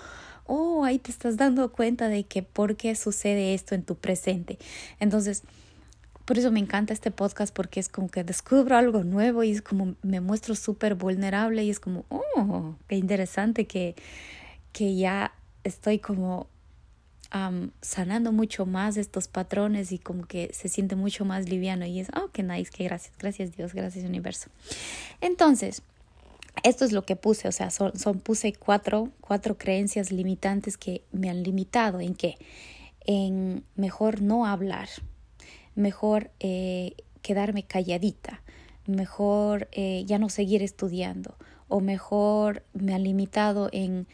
oh, 0.46 0.84
ahí 0.84 0.98
te 0.98 1.10
estás 1.10 1.36
dando 1.36 1.70
cuenta 1.72 2.08
de 2.08 2.24
que 2.24 2.42
por 2.42 2.76
qué 2.76 2.94
sucede 2.94 3.54
esto 3.54 3.74
en 3.74 3.82
tu 3.82 3.96
presente. 3.96 4.58
Entonces, 5.00 5.42
por 6.24 6.38
eso 6.38 6.50
me 6.50 6.60
encanta 6.60 6.92
este 6.92 7.10
podcast 7.10 7.54
porque 7.54 7.78
es 7.78 7.88
como 7.88 8.08
que 8.08 8.24
descubro 8.24 8.76
algo 8.76 9.04
nuevo 9.04 9.44
y 9.44 9.52
es 9.52 9.62
como 9.62 9.94
me 10.02 10.20
muestro 10.20 10.54
súper 10.54 10.96
vulnerable 10.96 11.64
y 11.64 11.70
es 11.70 11.78
como, 11.78 12.04
oh, 12.08 12.74
qué 12.88 12.96
interesante 12.96 13.66
que, 13.66 13.94
que 14.72 14.96
ya 14.96 15.32
estoy 15.62 15.98
como 15.98 16.48
sanando 17.82 18.32
mucho 18.32 18.66
más 18.66 18.96
estos 18.96 19.28
patrones 19.28 19.92
y 19.92 19.98
como 19.98 20.26
que 20.26 20.50
se 20.54 20.68
siente 20.68 20.96
mucho 20.96 21.24
más 21.24 21.48
liviano 21.48 21.84
y 21.84 22.00
es, 22.00 22.08
oh, 22.16 22.30
qué 22.32 22.42
nice, 22.42 22.70
qué 22.74 22.84
gracias, 22.84 23.12
gracias 23.18 23.56
Dios, 23.56 23.74
gracias 23.74 24.04
universo. 24.04 24.48
Entonces, 25.20 25.82
esto 26.62 26.84
es 26.84 26.92
lo 26.92 27.04
que 27.04 27.16
puse, 27.16 27.48
o 27.48 27.52
sea, 27.52 27.70
son, 27.70 27.92
puse 28.20 28.52
cuatro, 28.52 29.10
cuatro 29.20 29.58
creencias 29.58 30.10
limitantes 30.10 30.76
que 30.76 31.04
me 31.12 31.30
han 31.30 31.42
limitado. 31.42 32.00
¿En 32.00 32.14
qué? 32.14 32.36
En 33.04 33.64
mejor 33.76 34.22
no 34.22 34.46
hablar, 34.46 34.88
mejor 35.74 36.30
eh, 36.40 36.94
quedarme 37.22 37.62
calladita, 37.62 38.42
mejor 38.86 39.68
eh, 39.72 40.04
ya 40.06 40.18
no 40.18 40.28
seguir 40.28 40.62
estudiando, 40.62 41.36
o 41.68 41.80
mejor 41.80 42.64
me 42.72 42.94
han 42.94 43.04
limitado 43.04 43.68
en, 43.72 44.06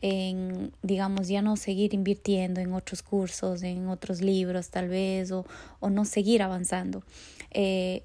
en, 0.00 0.72
digamos, 0.82 1.28
ya 1.28 1.42
no 1.42 1.56
seguir 1.56 1.94
invirtiendo 1.94 2.60
en 2.60 2.72
otros 2.72 3.02
cursos, 3.02 3.62
en 3.62 3.88
otros 3.88 4.20
libros 4.22 4.70
tal 4.70 4.88
vez, 4.88 5.30
o, 5.32 5.44
o 5.80 5.90
no 5.90 6.04
seguir 6.04 6.42
avanzando. 6.42 7.02
Eh, 7.50 8.04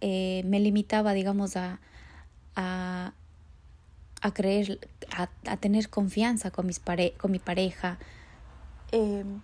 me 0.00 0.60
limitaba, 0.60 1.14
digamos, 1.14 1.56
a, 1.56 1.80
a 2.54 3.14
a 4.22 4.32
creer, 4.32 4.80
a, 5.10 5.56
tener 5.56 5.88
confianza 5.88 6.50
con, 6.50 6.66
mis 6.66 6.80
pare 6.80 7.14
con 7.18 7.30
mi 7.30 7.38
pareja. 7.38 7.98
Em, 8.92 9.40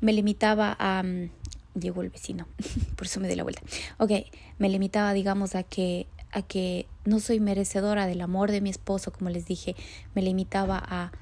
me 0.00 0.12
limitaba 0.12 0.76
a... 0.78 1.02
Mm, 1.02 1.30
llegó 1.78 2.02
el 2.02 2.10
vecino, 2.10 2.48
por 2.96 3.06
eso 3.06 3.20
me 3.20 3.28
di 3.28 3.36
la 3.36 3.42
vuelta. 3.42 3.62
Ok, 3.98 4.10
me 4.58 4.68
limitaba, 4.68 5.12
digamos, 5.12 5.54
a 5.54 5.62
que, 5.62 6.06
a 6.32 6.42
que 6.42 6.86
no 7.04 7.20
soy 7.20 7.40
merecedora 7.40 8.06
del 8.06 8.20
amor 8.20 8.50
de 8.50 8.60
mi 8.60 8.70
esposo, 8.70 9.12
como 9.12 9.30
les 9.30 9.46
dije. 9.46 9.76
Me 10.14 10.22
limitaba 10.22 10.82
a, 10.84 11.12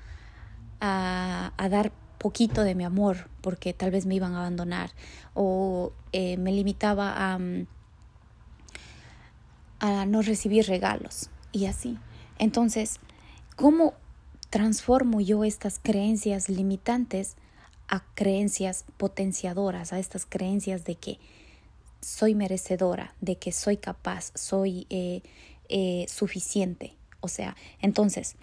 a, 0.80 1.52
a 1.56 1.68
dar 1.68 1.92
poquito 2.18 2.64
de 2.64 2.74
mi 2.74 2.84
amor 2.84 3.28
porque 3.40 3.72
tal 3.72 3.90
vez 3.90 4.04
me 4.06 4.14
iban 4.14 4.34
a 4.34 4.40
abandonar. 4.40 4.90
O 5.34 5.92
eh, 6.12 6.36
me 6.36 6.52
limitaba 6.52 7.32
a, 7.32 7.38
mm, 7.38 7.66
a 9.80 10.06
no 10.06 10.22
recibir 10.22 10.66
regalos 10.66 11.30
y 11.52 11.66
así. 11.66 11.98
Entonces, 12.38 13.00
¿cómo 13.56 13.94
transformo 14.50 15.20
yo 15.20 15.44
estas 15.44 15.78
creencias 15.82 16.48
limitantes 16.48 17.36
a 17.88 18.04
creencias 18.14 18.84
potenciadoras, 18.96 19.92
a 19.92 19.98
estas 19.98 20.26
creencias 20.26 20.84
de 20.84 20.94
que 20.94 21.18
soy 22.00 22.34
merecedora, 22.34 23.14
de 23.20 23.36
que 23.36 23.52
soy 23.52 23.76
capaz, 23.76 24.32
soy 24.34 24.86
eh, 24.90 25.22
eh, 25.68 26.06
suficiente? 26.08 26.94
O 27.20 27.28
sea, 27.28 27.56
entonces, 27.80 28.36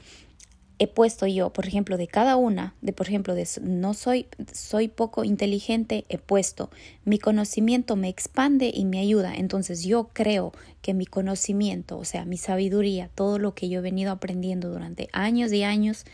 he 0.77 0.88
puesto 0.88 1.25
yo, 1.25 1.51
por 1.51 1.67
ejemplo, 1.67 1.98
de 1.98 2.08
cada 2.08 2.36
una, 2.36 2.75
de 2.82 2.91
por 2.91 3.08
ejemplo, 3.08 3.34
de 3.34 3.48
no 3.62 3.94
soy, 3.94 4.27
soy 4.51 4.88
poco 4.88 5.24
inteligente, 5.24 6.05
he 6.10 6.17
puesto 6.17 6.70
mi 7.05 7.17
conocimiento 7.17 7.96
me 7.96 8.10
expande 8.10 8.72
y 8.74 8.84
me 8.86 9.00
ayuda. 9.00 9.36
Entonces 9.36 9.84
yo 9.84 10.10
creo 10.12 10.51
que 10.82 10.94
mi 10.94 11.05
conocimiento, 11.05 11.98
o 11.98 12.05
sea, 12.05 12.25
mi 12.25 12.38
sabiduría, 12.38 13.10
todo 13.15 13.39
lo 13.39 13.55
que 13.55 13.70
yo 13.70 13.79
he 13.79 13.84
venido 13.84 14.12
aprendiendo 14.12 14.70
durante 14.70 15.08
años 15.13 15.53
y 15.53 15.63
años, 15.63 16.05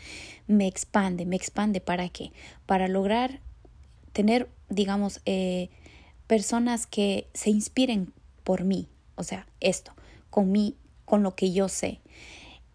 me 0.46 0.66
expande, 0.66 1.26
me 1.26 1.36
expande 1.36 1.80
para 1.80 2.08
qué? 2.08 2.32
Para 2.66 2.88
lograr 2.88 3.40
tener, 4.12 4.48
digamos, 4.68 5.20
eh, 5.26 5.70
personas 6.26 6.86
que 6.86 7.26
se 7.34 7.50
inspiren 7.50 8.12
por 8.44 8.64
mí, 8.64 8.88
o 9.16 9.24
sea, 9.24 9.46
esto, 9.60 9.92
con 10.30 10.52
mí, 10.52 10.76
con 11.04 11.22
lo 11.22 11.34
que 11.34 11.52
yo 11.52 11.68
sé. 11.68 12.00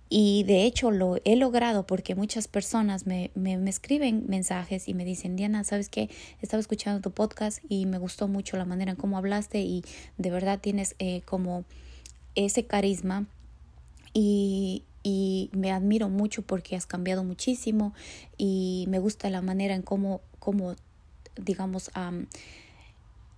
Y 0.09 0.43
de 0.43 0.63
hecho 0.63 0.91
lo 0.91 1.17
he 1.25 1.35
logrado 1.35 1.85
porque 1.85 2.15
muchas 2.15 2.47
personas 2.47 3.05
me, 3.05 3.31
me, 3.35 3.57
me, 3.57 3.69
escriben 3.69 4.25
mensajes 4.27 4.87
y 4.87 4.93
me 4.93 5.03
dicen, 5.03 5.35
Diana, 5.35 5.63
¿sabes 5.63 5.89
qué? 5.89 6.09
Estaba 6.41 6.61
escuchando 6.61 7.01
tu 7.01 7.11
podcast 7.11 7.59
y 7.67 7.85
me 7.85 7.97
gustó 7.97 8.27
mucho 8.27 8.55
la 8.57 8.65
manera 8.65 8.91
en 8.91 8.97
cómo 8.97 9.17
hablaste 9.17 9.61
y 9.61 9.83
de 10.17 10.31
verdad 10.31 10.59
tienes 10.59 10.95
eh, 10.99 11.21
como 11.25 11.65
ese 12.35 12.65
carisma 12.65 13.25
y, 14.13 14.83
y 15.03 15.49
me 15.53 15.71
admiro 15.71 16.09
mucho 16.09 16.41
porque 16.41 16.75
has 16.75 16.85
cambiado 16.85 17.23
muchísimo 17.23 17.93
y 18.37 18.85
me 18.87 18.99
gusta 18.99 19.29
la 19.29 19.41
manera 19.41 19.75
en 19.75 19.81
cómo, 19.81 20.21
cómo 20.39 20.75
digamos, 21.35 21.91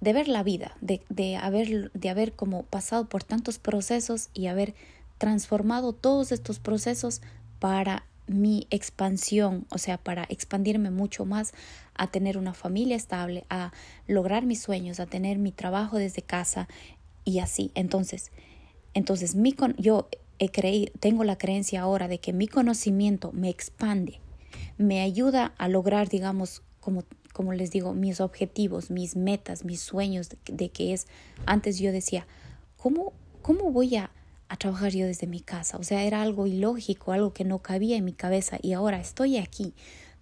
de 0.02 0.14
ver 0.14 0.28
la 0.28 0.44
vida, 0.44 0.76
de, 0.82 1.02
de, 1.10 1.36
haber, 1.36 1.92
de 1.94 2.10
haber 2.10 2.34
como 2.34 2.64
pasado 2.64 3.08
por 3.10 3.24
tantos 3.24 3.60
procesos 3.60 4.30
y 4.34 4.48
haber 4.48 4.74
transformado 5.20 5.94
todos 5.94 6.32
estos 6.32 6.58
procesos 6.60 7.22
para 7.60 8.06
mi 8.26 8.66
expansión, 8.72 9.68
o 9.70 9.78
sea, 9.78 9.98
para 9.98 10.26
expandirme 10.30 10.90
mucho 10.90 11.26
más, 11.26 11.54
a 11.94 12.08
tener 12.08 12.38
una 12.38 12.54
familia 12.54 12.96
estable, 12.96 13.46
a 13.50 13.72
lograr 14.08 14.46
mis 14.46 14.62
sueños, 14.62 15.00
a 15.00 15.06
tener 15.06 15.38
mi 15.38 15.52
trabajo 15.52 15.98
desde 15.98 16.24
casa 16.24 16.68
y 17.26 17.40
así. 17.40 17.72
Entonces, 17.76 18.32
entonces 18.94 19.36
mi 19.36 19.52
con 19.52 19.76
yo 19.78 20.10
he 20.40 20.50
creído, 20.50 20.92
tengo 21.00 21.24
la 21.24 21.38
creencia 21.38 21.82
ahora 21.82 22.08
de 22.08 22.20
que 22.20 22.34
mi 22.34 22.48
conocimiento 22.48 23.32
me 23.34 23.50
expande, 23.50 24.20
me 24.78 25.02
ayuda 25.02 25.54
a 25.58 25.68
lograr, 25.68 26.10
digamos, 26.10 26.64
como 26.80 27.04
como 27.34 27.54
les 27.54 27.72
digo, 27.72 27.94
mis 27.94 28.20
objetivos, 28.20 28.92
mis 28.92 29.16
metas, 29.16 29.64
mis 29.64 29.80
sueños, 29.80 30.30
de, 30.46 30.70
que 30.70 30.92
es, 30.92 31.08
antes 31.46 31.80
yo 31.80 31.94
decía, 31.94 32.28
¿cómo, 32.76 33.14
cómo 33.42 33.72
voy 33.72 33.96
a 33.96 34.12
a 34.50 34.58
trabajar 34.58 34.92
yo 34.92 35.06
desde 35.06 35.28
mi 35.28 35.40
casa. 35.40 35.78
O 35.78 35.84
sea, 35.84 36.04
era 36.04 36.22
algo 36.22 36.48
ilógico, 36.48 37.12
algo 37.12 37.34
que 37.34 37.46
no 37.46 37.60
cabía 37.60 37.96
en 37.98 38.06
mi 38.06 38.14
cabeza 38.14 38.58
y 38.62 38.74
ahora 38.74 39.00
estoy 39.00 39.38
aquí 39.38 39.74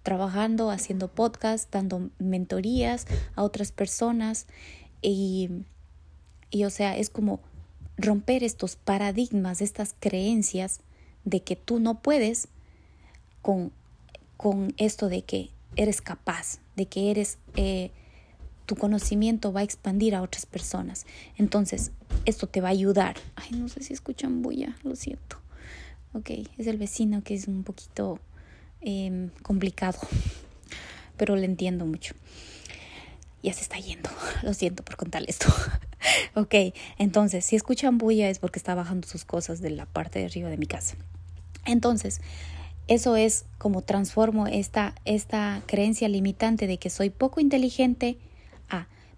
trabajando, 0.03 0.69
haciendo 0.69 1.07
podcast, 1.07 1.71
dando 1.71 2.09
mentorías 2.19 3.07
a 3.35 3.43
otras 3.43 3.71
personas 3.71 4.45
y, 5.01 5.49
y 6.51 6.65
o 6.65 6.69
sea, 6.69 6.97
es 6.97 7.09
como 7.09 7.39
romper 7.97 8.43
estos 8.43 8.75
paradigmas, 8.75 9.61
estas 9.61 9.95
creencias 9.99 10.81
de 11.25 11.41
que 11.41 11.55
tú 11.55 11.79
no 11.79 12.01
puedes 12.01 12.47
con, 13.41 13.71
con 14.37 14.73
esto 14.77 15.09
de 15.09 15.23
que 15.23 15.49
eres 15.75 16.01
capaz, 16.01 16.59
de 16.75 16.85
que 16.85 17.11
eres... 17.11 17.37
Eh, 17.55 17.91
tu 18.67 18.75
conocimiento 18.75 19.53
va 19.53 19.61
a 19.61 19.63
expandir 19.63 20.13
a 20.13 20.21
otras 20.21 20.45
personas. 20.45 21.05
Entonces, 21.37 21.91
esto 22.27 22.45
te 22.45 22.61
va 22.61 22.67
a 22.67 22.71
ayudar. 22.71 23.15
Ay, 23.35 23.57
no 23.57 23.69
sé 23.69 23.81
si 23.81 23.93
escuchan 23.93 24.41
bulla, 24.41 24.75
lo 24.83 24.95
siento. 24.95 25.37
Ok, 26.13 26.31
es 26.57 26.67
el 26.67 26.77
vecino 26.77 27.23
que 27.23 27.33
es 27.33 27.47
un 27.47 27.63
poquito 27.63 28.19
em, 28.81 29.29
complicado, 29.41 29.97
pero 31.17 31.35
le 31.35 31.45
entiendo 31.45 31.85
mucho. 31.85 32.13
Ya 33.41 33.53
se 33.53 33.61
está 33.61 33.77
yendo, 33.79 34.09
lo 34.43 34.53
siento 34.53 34.83
por 34.83 34.97
contarle 34.97 35.29
esto. 35.29 35.47
ok, 36.35 36.75
entonces, 36.97 37.45
si 37.45 37.55
escuchan 37.55 37.97
bulla 37.97 38.29
es 38.29 38.39
porque 38.39 38.59
está 38.59 38.75
bajando 38.75 39.07
sus 39.07 39.23
cosas 39.23 39.61
de 39.61 39.69
la 39.69 39.85
parte 39.85 40.19
de 40.19 40.25
arriba 40.25 40.49
de 40.49 40.57
mi 40.57 40.67
casa. 40.67 40.97
Entonces, 41.65 42.19
eso 42.89 43.15
es 43.15 43.45
como 43.57 43.83
transformo 43.83 44.47
esta, 44.47 44.95
esta 45.05 45.61
creencia 45.65 46.09
limitante 46.09 46.67
de 46.67 46.77
que 46.77 46.89
soy 46.89 47.09
poco 47.09 47.39
inteligente 47.39 48.17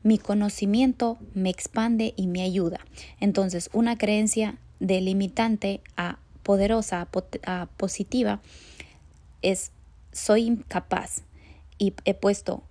mi 0.04 0.18
conocimiento 0.18 1.18
me 1.34 1.50
expande 1.50 2.14
y 2.16 2.28
me 2.28 2.42
ayuda. 2.42 2.80
Entonces, 3.20 3.70
una 3.74 3.98
creencia 3.98 4.58
delimitante 4.80 5.82
a 5.98 6.20
poderosa, 6.44 7.08
a, 7.46 7.68
positiva, 7.78 8.42
es 9.42 9.72
soy 10.12 10.48
incapaz 10.48 11.24
y 11.78 11.94
he 12.06 12.14
puesto 12.14 12.64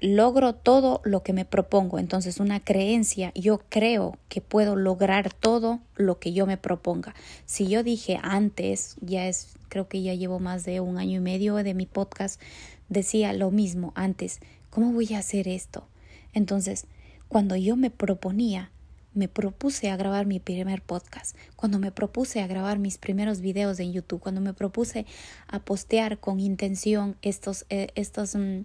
logro 0.00 0.54
todo 0.54 1.00
lo 1.04 1.22
que 1.22 1.32
me 1.32 1.44
propongo. 1.44 1.98
Entonces, 1.98 2.38
una 2.38 2.60
creencia, 2.60 3.32
yo 3.34 3.60
creo 3.68 4.16
que 4.28 4.40
puedo 4.40 4.76
lograr 4.76 5.32
todo 5.32 5.80
lo 5.96 6.18
que 6.18 6.32
yo 6.32 6.46
me 6.46 6.56
proponga. 6.56 7.14
Si 7.46 7.66
yo 7.66 7.82
dije 7.82 8.20
antes, 8.22 8.96
ya 9.00 9.26
es, 9.26 9.56
creo 9.68 9.88
que 9.88 10.02
ya 10.02 10.14
llevo 10.14 10.38
más 10.38 10.64
de 10.64 10.80
un 10.80 10.98
año 10.98 11.16
y 11.16 11.20
medio 11.20 11.56
de 11.56 11.74
mi 11.74 11.86
podcast, 11.86 12.40
decía 12.88 13.32
lo 13.32 13.50
mismo 13.50 13.92
antes, 13.96 14.40
¿cómo 14.70 14.92
voy 14.92 15.14
a 15.14 15.18
hacer 15.18 15.48
esto? 15.48 15.86
Entonces, 16.32 16.86
cuando 17.28 17.56
yo 17.56 17.76
me 17.76 17.90
proponía, 17.90 18.70
me 19.14 19.28
propuse 19.28 19.90
a 19.90 19.96
grabar 19.96 20.26
mi 20.26 20.38
primer 20.38 20.82
podcast, 20.82 21.36
cuando 21.56 21.78
me 21.78 21.90
propuse 21.90 22.40
a 22.40 22.46
grabar 22.46 22.78
mis 22.78 22.98
primeros 22.98 23.40
videos 23.40 23.80
en 23.80 23.92
YouTube, 23.92 24.20
cuando 24.20 24.40
me 24.40 24.54
propuse 24.54 25.06
a 25.48 25.58
postear 25.58 26.18
con 26.18 26.40
intención 26.40 27.16
estos, 27.22 27.66
eh, 27.70 27.88
estos 27.94 28.34
mm, 28.34 28.60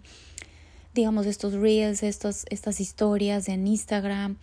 digamos, 0.94 1.26
estos 1.26 1.54
reels, 1.54 2.04
estos, 2.04 2.46
estas 2.50 2.80
historias 2.80 3.50
en 3.50 3.66
Instagram, 3.68 4.38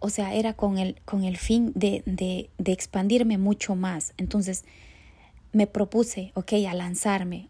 o 0.00 0.10
sea, 0.10 0.34
era 0.34 0.54
con 0.54 0.78
el, 0.78 1.00
con 1.04 1.24
el 1.24 1.36
fin 1.36 1.72
de, 1.74 2.02
de, 2.06 2.50
de 2.58 2.72
expandirme 2.72 3.36
mucho 3.36 3.74
más. 3.74 4.14
Entonces, 4.16 4.64
me 5.52 5.66
propuse, 5.66 6.32
ok, 6.34 6.52
a 6.68 6.74
lanzarme. 6.74 7.48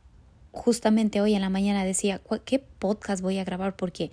Justamente 0.53 1.21
hoy 1.21 1.35
en 1.35 1.41
la 1.41 1.51
mañana 1.51 1.85
decía, 1.85 2.21
¿qué 2.45 2.59
podcast 2.59 3.23
voy 3.23 3.39
a 3.39 3.45
grabar? 3.45 3.77
Porque 3.77 4.11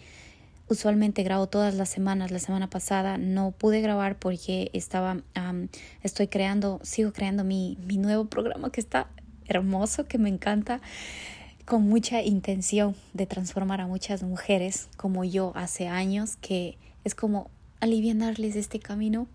usualmente 0.67 1.23
grabo 1.23 1.47
todas 1.47 1.75
las 1.75 1.89
semanas. 1.89 2.31
La 2.31 2.39
semana 2.39 2.69
pasada 2.69 3.17
no 3.17 3.51
pude 3.51 3.81
grabar 3.81 4.17
porque 4.17 4.69
estaba, 4.73 5.17
estoy 6.03 6.27
creando, 6.27 6.79
sigo 6.83 7.13
creando 7.13 7.43
mi, 7.43 7.77
mi 7.85 7.97
nuevo 7.97 8.25
programa 8.25 8.71
que 8.71 8.81
está 8.81 9.07
hermoso, 9.47 10.05
que 10.05 10.17
me 10.17 10.29
encanta, 10.29 10.81
con 11.65 11.87
mucha 11.87 12.21
intención 12.21 12.95
de 13.13 13.25
transformar 13.25 13.81
a 13.81 13.87
muchas 13.87 14.23
mujeres 14.23 14.87
como 14.97 15.23
yo 15.23 15.51
hace 15.55 15.87
años, 15.87 16.35
que 16.37 16.77
es 17.03 17.15
como 17.15 17.49
aliviarles 17.79 18.55
este 18.55 18.79
camino 18.79 19.27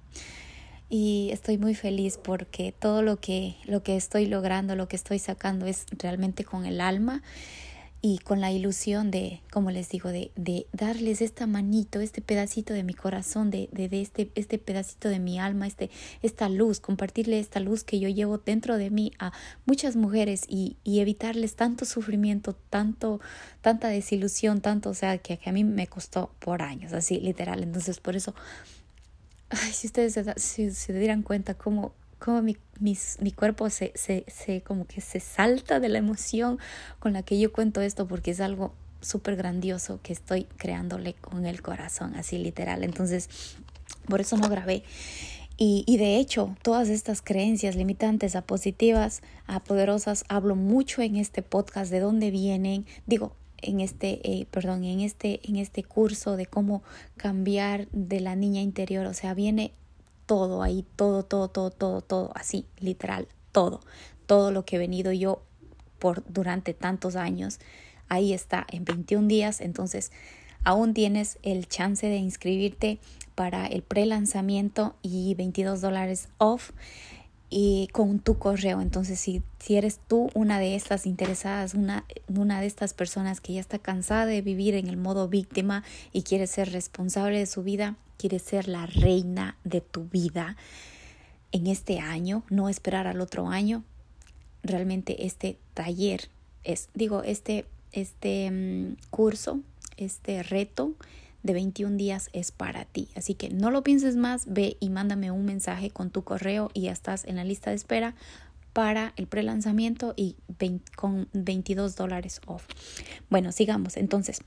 y 0.90 1.30
estoy 1.32 1.56
muy 1.56 1.75
feliz 1.75 2.18
porque 2.23 2.75
todo 2.78 3.00
lo 3.00 3.16
que 3.20 3.54
lo 3.64 3.82
que 3.82 3.97
estoy 3.97 4.26
logrando, 4.26 4.75
lo 4.75 4.88
que 4.88 4.97
estoy 4.97 5.20
sacando 5.20 5.66
es 5.66 5.87
realmente 5.97 6.44
con 6.44 6.66
el 6.66 6.80
alma 6.80 7.23
y 8.02 8.18
con 8.18 8.40
la 8.40 8.50
ilusión 8.50 9.11
de, 9.11 9.42
como 9.52 9.70
les 9.70 9.90
digo, 9.90 10.09
de, 10.09 10.32
de 10.35 10.66
darles 10.73 11.20
esta 11.20 11.47
manito, 11.47 12.00
este 12.00 12.23
pedacito 12.23 12.73
de 12.73 12.82
mi 12.82 12.94
corazón, 12.94 13.50
de, 13.50 13.68
de, 13.73 13.90
de, 13.90 14.00
este, 14.00 14.30
este 14.35 14.59
pedacito 14.59 15.11
de 15.11 15.18
mi 15.18 15.38
alma, 15.38 15.66
este, 15.66 15.90
esta 16.23 16.49
luz, 16.49 16.80
compartirle 16.80 17.38
esta 17.38 17.61
luz 17.61 17.85
que 17.85 18.00
yo 18.00 18.09
llevo 18.09 18.38
dentro 18.38 18.78
de 18.78 18.88
mí 18.88 19.12
a 19.18 19.32
muchas 19.66 19.97
mujeres 19.97 20.44
y, 20.49 20.78
y 20.82 21.00
evitarles 21.00 21.56
tanto 21.56 21.85
sufrimiento, 21.85 22.54
tanto, 22.70 23.20
tanta 23.61 23.88
desilusión, 23.88 24.62
tanto, 24.62 24.88
o 24.88 24.94
sea, 24.94 25.18
que, 25.18 25.37
que 25.37 25.50
a 25.50 25.52
mí 25.52 25.62
me 25.62 25.87
costó 25.87 26.32
por 26.38 26.62
años, 26.62 26.94
así 26.94 27.20
literal. 27.20 27.62
Entonces, 27.62 28.00
por 28.00 28.16
eso 28.16 28.35
Ay, 29.50 29.73
si 29.73 29.88
ustedes 29.88 30.14
se, 30.14 30.71
si, 30.71 30.92
dieran 30.92 31.23
cuenta 31.23 31.54
cómo, 31.54 31.92
cómo 32.19 32.40
mi, 32.40 32.57
mi 32.78 33.33
cuerpo 33.33 33.69
se, 33.69 33.92
se, 33.97 34.25
se, 34.28 34.62
como 34.62 34.87
que 34.87 35.00
se 35.00 35.19
salta 35.21 35.80
de 35.80 35.88
la 35.88 35.99
emoción 35.99 36.59
con 37.00 37.12
la 37.12 37.23
que 37.23 37.38
yo 37.38 37.52
cuento 37.52 37.80
esto, 37.80 38.07
porque 38.07 38.30
es 38.30 38.40
algo 38.40 38.73
súper 39.00 39.37
grandioso 39.37 40.00
que 40.02 40.12
estoy 40.12 40.45
creándole 40.57 41.14
con 41.14 41.47
el 41.47 41.62
corazón, 41.62 42.14
así 42.14 42.38
literal. 42.38 42.85
Entonces, 42.85 43.28
por 44.09 44.21
eso 44.21 44.37
no 44.37 44.49
grabé. 44.49 44.85
Y, 45.57 45.85
y, 45.87 45.99
de 45.99 46.16
hecho, 46.16 46.57
todas 46.62 46.88
estas 46.88 47.21
creencias 47.21 47.75
limitantes 47.75 48.35
a 48.35 48.42
positivas, 48.42 49.21
a 49.47 49.62
poderosas, 49.62 50.25
hablo 50.28 50.57
mucho 50.57 51.02
en 51.02 51.16
este 51.16 51.42
podcast 51.42 51.90
de 51.90 52.00
dónde 52.00 52.30
vienen. 52.30 52.87
Digo, 53.07 53.37
en 53.62 53.80
este, 53.80 54.20
eh, 54.24 54.46
perdón, 54.50 54.84
en 54.84 55.00
este, 55.00 55.40
en 55.48 55.56
este 55.56 55.82
curso 55.82 56.36
de 56.36 56.46
cómo 56.46 56.82
cambiar 57.16 57.88
de 57.92 58.20
la 58.20 58.36
niña 58.36 58.60
interior. 58.60 59.06
O 59.06 59.14
sea, 59.14 59.34
viene 59.34 59.72
todo 60.26 60.62
ahí, 60.62 60.84
todo, 60.96 61.24
todo, 61.24 61.48
todo, 61.48 61.70
todo, 61.70 62.00
todo, 62.02 62.30
así, 62.34 62.66
literal, 62.78 63.28
todo, 63.52 63.80
todo 64.26 64.52
lo 64.52 64.64
que 64.64 64.76
he 64.76 64.78
venido 64.78 65.12
yo 65.12 65.42
por 65.98 66.24
durante 66.32 66.74
tantos 66.74 67.16
años. 67.16 67.58
Ahí 68.08 68.32
está, 68.32 68.66
en 68.70 68.84
21 68.84 69.28
días. 69.28 69.60
Entonces, 69.60 70.12
aún 70.64 70.94
tienes 70.94 71.38
el 71.42 71.68
chance 71.68 72.06
de 72.06 72.16
inscribirte 72.16 72.98
para 73.34 73.66
el 73.66 73.82
pre-lanzamiento 73.82 74.94
y 75.02 75.34
22 75.34 75.80
dólares 75.80 76.28
off 76.38 76.72
y 77.50 77.88
con 77.92 78.21
tu 78.21 78.38
correo. 78.38 78.80
Entonces, 78.80 79.19
si, 79.19 79.42
si 79.59 79.76
eres 79.76 79.99
tú 80.07 80.30
una 80.34 80.60
de 80.60 80.76
estas 80.76 81.04
interesadas, 81.04 81.75
una, 81.75 82.04
una 82.28 82.60
de 82.60 82.67
estas 82.67 82.95
personas 82.95 83.41
que 83.41 83.54
ya 83.54 83.60
está 83.60 83.78
cansada 83.78 84.25
de 84.26 84.41
vivir 84.41 84.75
en 84.76 84.86
el 84.86 84.97
modo 84.97 85.28
víctima 85.28 85.82
y 86.13 86.23
quiere 86.23 86.47
ser 86.47 86.73
responsable 86.73 87.39
de 87.39 87.47
su 87.47 87.65
vida, 87.65 87.97
quiere 88.17 88.39
ser 88.39 88.69
la 88.69 88.86
reina 88.86 89.56
de 89.65 89.80
tu 89.80 90.04
vida 90.04 90.56
en 91.52 91.67
este 91.67 91.99
año, 91.99 92.45
no 92.49 92.69
esperar 92.69 93.08
al 93.08 93.21
otro 93.21 93.49
año, 93.49 93.82
realmente 94.63 95.26
este 95.26 95.58
taller 95.75 96.28
es, 96.63 96.89
digo, 96.95 97.23
este, 97.25 97.67
este 97.93 98.50
mm, 98.50 98.97
curso, 99.10 99.60
este 99.97 100.43
reto 100.43 100.95
de 101.42 101.52
21 101.52 101.96
días 101.96 102.28
es 102.32 102.52
para 102.52 102.84
ti. 102.84 103.08
Así 103.16 103.34
que 103.34 103.50
no 103.50 103.70
lo 103.70 103.82
pienses 103.82 104.16
más, 104.16 104.44
ve 104.46 104.76
y 104.80 104.90
mándame 104.90 105.30
un 105.30 105.44
mensaje 105.44 105.90
con 105.90 106.10
tu 106.10 106.22
correo 106.22 106.70
y 106.74 106.82
ya 106.82 106.92
estás 106.92 107.24
en 107.24 107.36
la 107.36 107.44
lista 107.44 107.70
de 107.70 107.76
espera 107.76 108.14
para 108.72 109.12
el 109.16 109.26
pre-lanzamiento 109.26 110.14
y 110.16 110.36
con 110.96 111.28
22 111.32 111.96
dólares 111.96 112.40
off. 112.46 112.66
Bueno, 113.28 113.52
sigamos. 113.52 113.96
Entonces, 113.96 114.40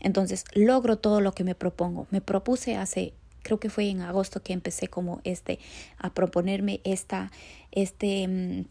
entonces, 0.00 0.44
logro 0.54 0.98
todo 0.98 1.20
lo 1.20 1.32
que 1.32 1.44
me 1.44 1.54
propongo. 1.54 2.06
Me 2.10 2.20
propuse 2.20 2.76
hace, 2.76 3.14
creo 3.42 3.58
que 3.58 3.70
fue 3.70 3.88
en 3.88 4.02
agosto 4.02 4.42
que 4.42 4.52
empecé 4.52 4.88
como 4.88 5.20
este, 5.24 5.58
a 5.98 6.12
proponerme 6.12 6.80
esta, 6.84 7.30
este 7.72 8.28
mm, 8.28 8.64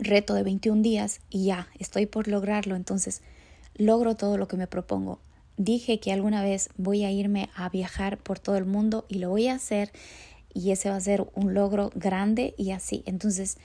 reto 0.00 0.34
de 0.34 0.42
21 0.42 0.82
días 0.82 1.20
y 1.30 1.46
ya, 1.46 1.68
estoy 1.78 2.06
por 2.06 2.26
lograrlo. 2.26 2.74
Entonces, 2.74 3.22
logro 3.76 4.16
todo 4.16 4.38
lo 4.38 4.48
que 4.48 4.56
me 4.56 4.66
propongo 4.66 5.20
dije 5.56 6.00
que 6.00 6.12
alguna 6.12 6.42
vez 6.42 6.70
voy 6.76 7.04
a 7.04 7.10
irme 7.10 7.50
a 7.54 7.68
viajar 7.68 8.18
por 8.18 8.38
todo 8.38 8.56
el 8.56 8.64
mundo 8.64 9.04
y 9.08 9.16
lo 9.16 9.30
voy 9.30 9.48
a 9.48 9.54
hacer 9.54 9.92
y 10.54 10.70
ese 10.70 10.90
va 10.90 10.96
a 10.96 11.00
ser 11.00 11.26
un 11.34 11.54
logro 11.54 11.90
grande 11.94 12.54
y 12.58 12.72
así. 12.72 13.02
Entonces, 13.06 13.58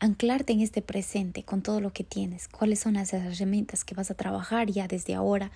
anclarte 0.00 0.52
en 0.52 0.60
este 0.60 0.82
presente 0.82 1.42
con 1.42 1.62
todo 1.62 1.80
lo 1.80 1.92
que 1.92 2.04
tienes, 2.04 2.48
cuáles 2.48 2.80
son 2.80 2.94
las 2.94 3.12
herramientas 3.12 3.84
que 3.84 3.94
vas 3.94 4.10
a 4.10 4.14
trabajar 4.14 4.70
ya 4.70 4.88
desde 4.88 5.14
ahora, 5.14 5.50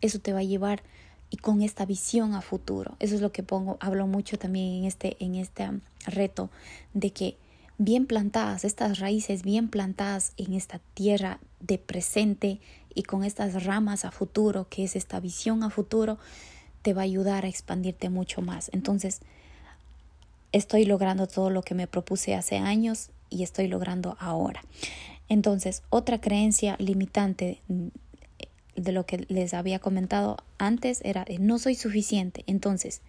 eso 0.00 0.18
te 0.18 0.32
va 0.32 0.40
a 0.40 0.44
llevar 0.44 0.82
y 1.30 1.36
con 1.36 1.62
esta 1.62 1.86
visión 1.86 2.34
a 2.34 2.40
futuro. 2.40 2.96
Eso 3.00 3.14
es 3.14 3.20
lo 3.20 3.32
que 3.32 3.42
pongo, 3.42 3.76
hablo 3.80 4.06
mucho 4.06 4.38
también 4.38 4.74
en 4.74 4.84
este 4.84 5.16
en 5.20 5.34
este 5.36 5.68
reto 6.06 6.50
de 6.92 7.10
que 7.12 7.36
bien 7.78 8.06
plantadas, 8.06 8.64
estas 8.64 8.98
raíces 8.98 9.42
bien 9.42 9.68
plantadas 9.68 10.32
en 10.36 10.52
esta 10.52 10.80
tierra 10.94 11.40
de 11.60 11.78
presente 11.78 12.60
y 12.94 13.02
con 13.02 13.24
estas 13.24 13.64
ramas 13.64 14.04
a 14.04 14.10
futuro, 14.10 14.68
que 14.68 14.84
es 14.84 14.96
esta 14.96 15.20
visión 15.20 15.62
a 15.62 15.70
futuro, 15.70 16.18
te 16.82 16.92
va 16.92 17.02
a 17.02 17.04
ayudar 17.04 17.44
a 17.44 17.48
expandirte 17.48 18.10
mucho 18.10 18.42
más. 18.42 18.70
Entonces, 18.72 19.20
estoy 20.52 20.84
logrando 20.84 21.26
todo 21.26 21.50
lo 21.50 21.62
que 21.62 21.74
me 21.74 21.86
propuse 21.86 22.34
hace 22.34 22.58
años 22.58 23.10
y 23.30 23.42
estoy 23.42 23.68
logrando 23.68 24.16
ahora. 24.20 24.62
Entonces, 25.28 25.82
otra 25.90 26.20
creencia 26.20 26.76
limitante 26.78 27.60
de 28.76 28.92
lo 28.92 29.06
que 29.06 29.24
les 29.28 29.54
había 29.54 29.78
comentado 29.78 30.36
antes 30.58 31.00
era 31.04 31.24
no 31.40 31.58
soy 31.58 31.74
suficiente. 31.74 32.44
Entonces, 32.46 33.00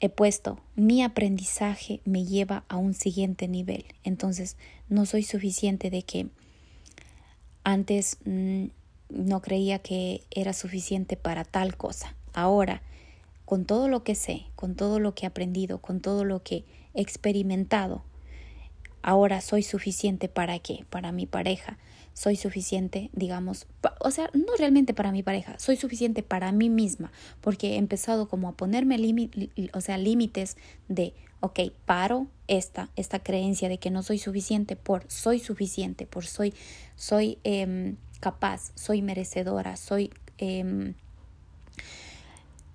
he 0.00 0.08
puesto 0.08 0.60
mi 0.76 1.02
aprendizaje 1.02 2.00
me 2.04 2.24
lleva 2.24 2.64
a 2.68 2.76
un 2.76 2.94
siguiente 2.94 3.48
nivel. 3.48 3.84
Entonces, 4.04 4.56
no 4.88 5.06
soy 5.06 5.22
suficiente 5.22 5.90
de 5.90 6.02
que 6.02 6.28
antes 7.64 8.18
mm, 8.24 8.66
no 9.10 9.40
creía 9.42 9.78
que 9.80 10.22
era 10.30 10.52
suficiente 10.52 11.16
para 11.16 11.44
tal 11.44 11.76
cosa. 11.76 12.14
Ahora, 12.32 12.82
con 13.44 13.64
todo 13.64 13.88
lo 13.88 14.04
que 14.04 14.14
sé, 14.14 14.44
con 14.54 14.76
todo 14.76 15.00
lo 15.00 15.14
que 15.14 15.24
he 15.24 15.28
aprendido, 15.28 15.78
con 15.78 16.00
todo 16.00 16.24
lo 16.24 16.42
que 16.42 16.64
he 16.94 17.00
experimentado, 17.02 18.02
ahora 19.02 19.40
soy 19.40 19.62
suficiente 19.62 20.28
para 20.28 20.58
qué? 20.58 20.84
Para 20.90 21.12
mi 21.12 21.26
pareja. 21.26 21.78
Soy 22.12 22.36
suficiente, 22.36 23.08
digamos, 23.12 23.66
o 24.00 24.10
sea, 24.10 24.30
no 24.34 24.54
realmente 24.58 24.94
para 24.94 25.12
mi 25.12 25.22
pareja, 25.22 25.58
soy 25.58 25.76
suficiente 25.76 26.22
para 26.22 26.52
mí 26.52 26.68
misma, 26.68 27.12
porque 27.40 27.74
he 27.74 27.76
empezado 27.76 28.28
como 28.28 28.48
a 28.48 28.56
ponerme 28.56 28.96
o 29.72 29.80
sea, 29.80 29.96
límites 29.96 30.56
de, 30.88 31.14
ok, 31.40 31.60
paro 31.84 32.26
esta, 32.48 32.90
esta 32.96 33.18
creencia 33.18 33.68
de 33.68 33.78
que 33.78 33.90
no 33.90 34.02
soy 34.02 34.18
suficiente 34.18 34.76
por 34.76 35.04
soy 35.10 35.40
suficiente, 35.40 36.06
por 36.06 36.26
soy, 36.26 36.54
soy 36.96 37.38
em, 37.44 37.96
capaz, 38.20 38.72
soy 38.74 39.02
merecedora, 39.02 39.76
soy... 39.76 40.10
Eh, 40.38 40.94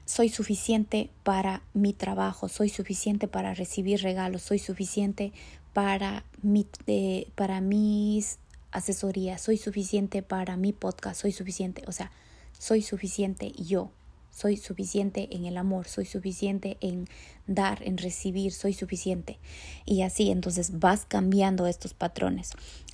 soy 0.05 0.29
suficiente 0.29 1.09
para 1.23 1.63
mi 1.73 1.91
trabajo, 1.91 2.47
soy 2.47 2.69
suficiente 2.69 3.27
para 3.27 3.55
recibir 3.55 4.01
regalos, 4.01 4.43
soy 4.43 4.59
suficiente 4.59 5.33
para, 5.73 6.23
mi, 6.41 6.67
eh, 6.87 7.27
para 7.35 7.59
mis 7.59 8.37
asesorías, 8.71 9.41
soy 9.41 9.57
suficiente 9.57 10.21
para 10.21 10.57
mi 10.57 10.73
podcast, 10.73 11.21
soy 11.21 11.31
suficiente, 11.31 11.83
o 11.87 11.91
sea, 11.91 12.11
soy 12.57 12.81
suficiente 12.81 13.51
yo, 13.53 13.91
soy 14.35 14.57
suficiente 14.57 15.29
en 15.31 15.45
el 15.45 15.55
amor, 15.55 15.87
soy 15.87 16.05
suficiente 16.05 16.75
en 16.81 17.07
dar, 17.47 17.81
en 17.83 17.97
recibir, 17.97 18.51
soy 18.51 18.73
suficiente. 18.73 19.39
Y 19.85 20.01
así 20.01 20.29
entonces 20.29 20.79
vas 20.79 21.05
cambiando 21.05 21.67
estos 21.67 21.93
patrones, 21.93 22.51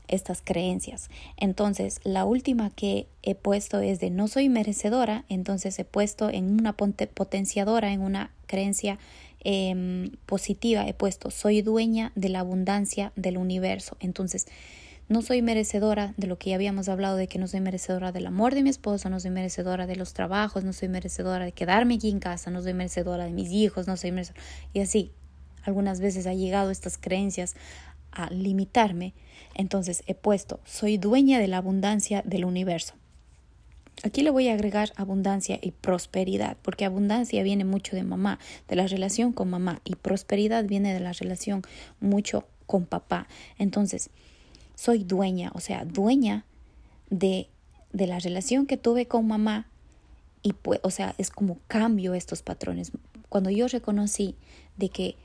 estas 0.08 0.44
creencias. 0.44 1.10
Entonces, 1.38 2.00
la 2.04 2.26
última 2.26 2.70
que 2.70 3.08
he 3.24 3.34
puesto 3.34 3.80
es 3.80 4.00
de 4.00 4.12
no 4.12 4.28
soy 4.28 4.50
merecedora, 4.50 5.26
entonces 5.30 5.80
he 5.80 5.84
puesto 5.84 6.30
en 6.30 6.46
una 6.60 6.74
potenciadora, 6.74 7.92
en 7.92 8.02
una 8.02 8.32
creencia 8.46 9.00
em, 9.44 10.12
positiva 10.28 10.88
he 10.88 10.94
puesto, 10.94 11.32
soy 11.32 11.64
dueña 11.64 12.12
de 12.14 12.30
la 12.30 12.42
abundancia 12.42 13.14
del 13.16 13.38
universo. 13.38 13.98
Entonces, 14.00 14.46
no 15.12 15.22
soy 15.22 15.42
merecedora 15.42 16.14
de 16.16 16.28
lo 16.28 16.38
que 16.38 16.52
ya 16.52 16.56
habíamos 16.56 16.88
hablado, 16.88 17.18
de 17.18 17.28
que 17.28 17.38
no 17.38 17.46
soy 17.50 17.60
merecedora 17.60 18.14
del 18.14 18.28
amor 18.28 18.56
de 18.56 18.64
mi 18.64 18.70
esposo, 18.70 19.10
no 19.10 19.20
soy 19.20 19.30
merecedora 19.30 19.86
de 19.86 19.98
los 19.98 20.14
trabajos, 20.14 20.64
no 20.64 20.72
soy 20.72 20.88
merecedora 20.88 21.44
de 21.44 21.52
quedarme 21.52 21.96
aquí 21.96 22.10
en 22.10 22.22
casa, 22.22 22.50
no 22.50 22.62
soy 22.62 22.74
merecedora 22.74 23.26
de 23.26 23.32
mis 23.32 23.52
hijos, 23.52 23.88
no 23.88 23.98
soy 23.98 24.14
merecedora. 24.14 24.42
Y 24.74 24.80
así, 24.80 25.12
algunas 25.64 26.00
veces 26.00 26.28
ha 26.28 26.34
llegado 26.34 26.72
estas 26.72 26.98
creencias 26.98 27.56
a 28.14 28.30
limitarme. 28.30 29.14
Entonces 29.54 30.02
he 30.08 30.16
puesto, 30.16 30.62
soy 30.64 30.98
dueña 30.98 31.40
de 31.40 31.50
la 31.50 31.58
abundancia 31.58 32.22
del 32.26 32.46
universo. 32.46 32.94
Aquí 34.04 34.22
le 34.22 34.30
voy 34.30 34.48
a 34.48 34.54
agregar 34.54 34.94
abundancia 34.96 35.60
y 35.62 35.72
prosperidad, 35.72 36.56
porque 36.62 36.86
abundancia 36.86 37.44
viene 37.44 37.66
mucho 37.66 37.98
de 37.98 38.04
mamá, 38.04 38.40
de 38.70 38.78
la 38.78 38.88
relación 38.88 39.34
con 39.34 39.50
mamá, 39.50 39.82
y 39.84 39.96
prosperidad 39.96 40.64
viene 40.64 40.94
de 40.94 41.02
la 41.02 41.12
relación 41.12 41.64
mucho 42.00 42.48
con 42.66 42.86
papá. 42.86 43.28
Entonces, 43.58 44.10
soy 44.82 45.04
dueña, 45.04 45.52
o 45.54 45.60
sea, 45.60 45.86
dueña 45.86 46.44
de, 47.12 47.48
de 47.94 48.08
la 48.08 48.18
relación 48.18 48.66
que 48.66 48.78
tuve 48.78 49.06
con 49.06 49.28
mamá 49.28 49.68
y 50.42 50.54
pues, 50.54 50.80
o 50.82 50.90
sea, 50.90 51.14
es 51.20 51.30
como 51.30 51.60
cambio 51.68 52.16
estos 52.16 52.42
patrones. 52.42 52.92
Cuando 53.30 53.52
yo 53.52 53.68
reconocí 53.68 54.34
de 54.78 54.90
que 54.90 55.16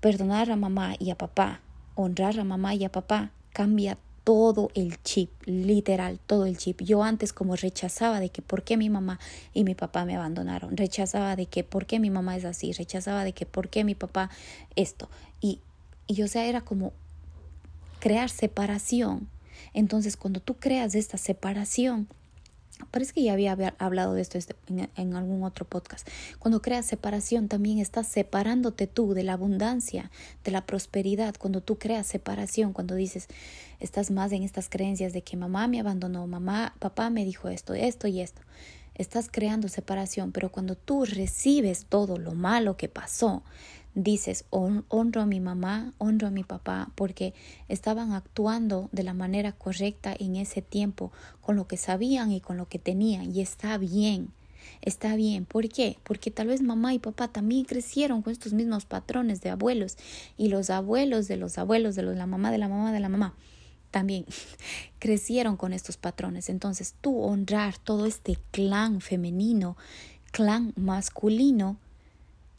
perdonar 0.00 0.50
a 0.50 0.56
mamá 0.56 0.96
y 0.98 1.10
a 1.10 1.14
papá, 1.16 1.60
honrar 1.94 2.40
a 2.40 2.42
mamá 2.42 2.74
y 2.74 2.84
a 2.84 2.90
papá, 2.90 3.30
cambia 3.52 3.96
todo 4.24 4.72
el 4.74 5.00
chip, 5.04 5.30
literal, 5.44 6.18
todo 6.18 6.46
el 6.46 6.56
chip. 6.56 6.82
Yo 6.82 7.04
antes 7.04 7.32
como 7.32 7.54
rechazaba 7.54 8.18
de 8.18 8.30
que 8.30 8.42
por 8.42 8.64
qué 8.64 8.76
mi 8.76 8.90
mamá 8.90 9.20
y 9.54 9.62
mi 9.62 9.76
papá 9.76 10.04
me 10.04 10.16
abandonaron, 10.16 10.76
rechazaba 10.76 11.36
de 11.36 11.46
que 11.46 11.62
por 11.62 11.86
qué 11.86 12.00
mi 12.00 12.10
mamá 12.10 12.36
es 12.36 12.44
así, 12.44 12.72
rechazaba 12.72 13.22
de 13.22 13.34
que 13.34 13.46
por 13.46 13.68
qué 13.68 13.84
mi 13.84 13.94
papá 13.94 14.30
esto. 14.74 15.08
Y, 15.40 15.60
y 16.08 16.22
o 16.22 16.26
sea, 16.26 16.46
era 16.46 16.62
como 16.62 16.92
crear 18.02 18.30
separación. 18.30 19.28
Entonces, 19.74 20.16
cuando 20.16 20.40
tú 20.40 20.54
creas 20.54 20.96
esta 20.96 21.18
separación, 21.18 22.08
Parece 22.90 23.12
que 23.12 23.22
ya 23.22 23.32
había 23.32 23.52
hablado 23.78 24.14
de 24.14 24.22
esto 24.22 24.38
este, 24.38 24.56
en, 24.96 25.14
algún 25.14 25.44
otro 25.44 25.64
podcast. 25.64 26.08
Cuando 26.40 26.60
creas 26.60 26.84
separación, 26.84 27.46
también 27.46 27.78
estás 27.78 28.08
separándote 28.08 28.88
tú 28.88 29.14
de 29.14 29.22
la 29.22 29.34
abundancia, 29.34 30.10
de 30.42 30.50
la 30.50 30.66
prosperidad. 30.66 31.36
Cuando 31.38 31.60
tú 31.60 31.78
creas 31.78 32.08
separación, 32.08 32.72
cuando 32.72 32.96
dices, 32.96 33.28
estás 33.78 34.10
más 34.10 34.32
en 34.32 34.42
estas 34.42 34.68
creencias 34.68 35.12
de 35.12 35.22
que 35.22 35.36
mamá 35.36 35.68
me 35.68 35.78
abandonó, 35.78 36.26
mamá, 36.26 36.74
papá 36.80 37.08
me 37.08 37.24
dijo 37.24 37.48
esto, 37.50 37.74
esto 37.74 38.08
y 38.08 38.20
esto. 38.20 38.42
Estás 38.96 39.28
creando 39.30 39.68
separación, 39.68 40.32
pero 40.32 40.50
cuando 40.50 40.74
tú 40.74 41.04
recibes 41.04 41.86
todo 41.86 42.18
lo 42.18 42.32
malo 42.32 42.76
que 42.76 42.88
pasó, 42.88 43.44
dices, 43.94 44.44
honro 44.50 45.20
a 45.20 45.26
mi 45.26 45.40
mamá, 45.40 45.92
honro 45.98 46.28
a 46.28 46.30
mi 46.30 46.44
papá, 46.44 46.90
porque 46.94 47.34
estaban 47.68 48.12
actuando 48.12 48.88
de 48.92 49.02
la 49.02 49.14
manera 49.14 49.52
correcta 49.52 50.14
en 50.18 50.36
ese 50.36 50.62
tiempo, 50.62 51.12
con 51.40 51.56
lo 51.56 51.66
que 51.66 51.76
sabían 51.76 52.32
y 52.32 52.40
con 52.40 52.56
lo 52.56 52.68
que 52.68 52.78
tenían, 52.78 53.34
y 53.34 53.40
está 53.40 53.78
bien. 53.78 54.30
Está 54.80 55.16
bien, 55.16 55.44
¿por 55.44 55.68
qué? 55.68 55.98
Porque 56.04 56.30
tal 56.30 56.46
vez 56.46 56.62
mamá 56.62 56.94
y 56.94 57.00
papá 57.00 57.28
también 57.28 57.64
crecieron 57.64 58.22
con 58.22 58.32
estos 58.32 58.52
mismos 58.52 58.84
patrones 58.84 59.40
de 59.40 59.50
abuelos 59.50 59.96
y 60.36 60.48
los 60.48 60.70
abuelos 60.70 61.26
de 61.26 61.36
los 61.36 61.58
abuelos 61.58 61.96
de 61.96 62.02
los, 62.02 62.16
la 62.16 62.26
mamá 62.26 62.52
de 62.52 62.58
la 62.58 62.68
mamá 62.68 62.92
de 62.92 63.00
la 63.00 63.08
mamá 63.08 63.34
también 63.92 64.24
crecieron 64.98 65.56
con 65.56 65.72
estos 65.72 65.96
patrones. 65.96 66.48
Entonces 66.48 66.96
tú 67.00 67.22
honrar 67.22 67.78
todo 67.78 68.06
este 68.06 68.36
clan 68.50 69.00
femenino, 69.00 69.76
clan 70.32 70.72
masculino, 70.76 71.76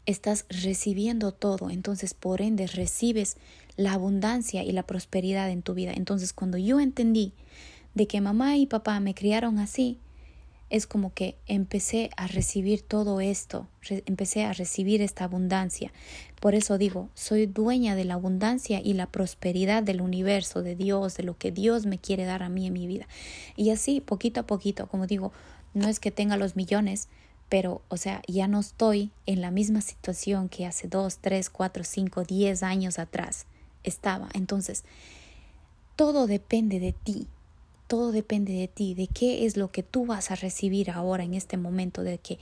estás 0.06 0.46
recibiendo 0.48 1.32
todo, 1.32 1.70
entonces 1.70 2.14
por 2.14 2.42
ende 2.42 2.66
recibes 2.66 3.36
la 3.76 3.92
abundancia 3.92 4.62
y 4.62 4.72
la 4.72 4.84
prosperidad 4.84 5.50
en 5.50 5.62
tu 5.62 5.74
vida. 5.74 5.92
Entonces 5.94 6.32
cuando 6.32 6.58
yo 6.58 6.80
entendí 6.80 7.32
de 7.94 8.06
que 8.06 8.20
mamá 8.20 8.56
y 8.56 8.66
papá 8.66 9.00
me 9.00 9.14
criaron 9.14 9.58
así, 9.58 9.98
es 10.70 10.86
como 10.86 11.12
que 11.12 11.36
empecé 11.46 12.10
a 12.16 12.26
recibir 12.26 12.82
todo 12.82 13.20
esto, 13.20 13.68
empecé 14.06 14.44
a 14.44 14.52
recibir 14.52 15.02
esta 15.02 15.24
abundancia. 15.24 15.92
Por 16.40 16.54
eso 16.54 16.78
digo, 16.78 17.10
soy 17.14 17.46
dueña 17.46 17.94
de 17.94 18.04
la 18.04 18.14
abundancia 18.14 18.80
y 18.82 18.94
la 18.94 19.06
prosperidad 19.06 19.82
del 19.82 20.00
universo, 20.00 20.62
de 20.62 20.74
Dios, 20.74 21.16
de 21.16 21.22
lo 21.22 21.38
que 21.38 21.52
Dios 21.52 21.86
me 21.86 21.98
quiere 21.98 22.24
dar 22.24 22.42
a 22.42 22.48
mí 22.48 22.66
en 22.66 22.72
mi 22.72 22.86
vida. 22.86 23.06
Y 23.56 23.70
así, 23.70 24.00
poquito 24.00 24.40
a 24.40 24.46
poquito, 24.46 24.88
como 24.88 25.06
digo, 25.06 25.32
no 25.74 25.88
es 25.88 26.00
que 26.00 26.10
tenga 26.10 26.36
los 26.36 26.56
millones, 26.56 27.08
pero, 27.48 27.82
o 27.88 27.96
sea, 27.96 28.22
ya 28.26 28.48
no 28.48 28.60
estoy 28.60 29.10
en 29.26 29.40
la 29.40 29.50
misma 29.50 29.80
situación 29.80 30.48
que 30.48 30.66
hace 30.66 30.88
dos, 30.88 31.18
tres, 31.18 31.50
cuatro, 31.50 31.84
cinco, 31.84 32.24
diez 32.24 32.62
años 32.62 32.98
atrás 32.98 33.46
estaba. 33.82 34.28
Entonces, 34.34 34.84
todo 35.96 36.26
depende 36.26 36.80
de 36.80 36.92
ti, 36.92 37.28
todo 37.86 38.12
depende 38.12 38.52
de 38.52 38.68
ti, 38.68 38.94
de 38.94 39.06
qué 39.06 39.46
es 39.46 39.56
lo 39.56 39.70
que 39.70 39.82
tú 39.82 40.06
vas 40.06 40.30
a 40.30 40.36
recibir 40.36 40.90
ahora 40.90 41.24
en 41.24 41.34
este 41.34 41.56
momento, 41.56 42.02
de 42.02 42.18
que 42.18 42.38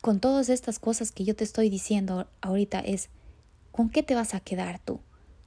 con 0.00 0.20
todas 0.20 0.48
estas 0.48 0.78
cosas 0.78 1.12
que 1.12 1.24
yo 1.24 1.34
te 1.34 1.44
estoy 1.44 1.68
diciendo 1.68 2.28
ahorita 2.40 2.80
es, 2.80 3.08
¿con 3.72 3.90
qué 3.90 4.02
te 4.02 4.14
vas 4.14 4.34
a 4.34 4.40
quedar 4.40 4.78
tú? 4.78 5.00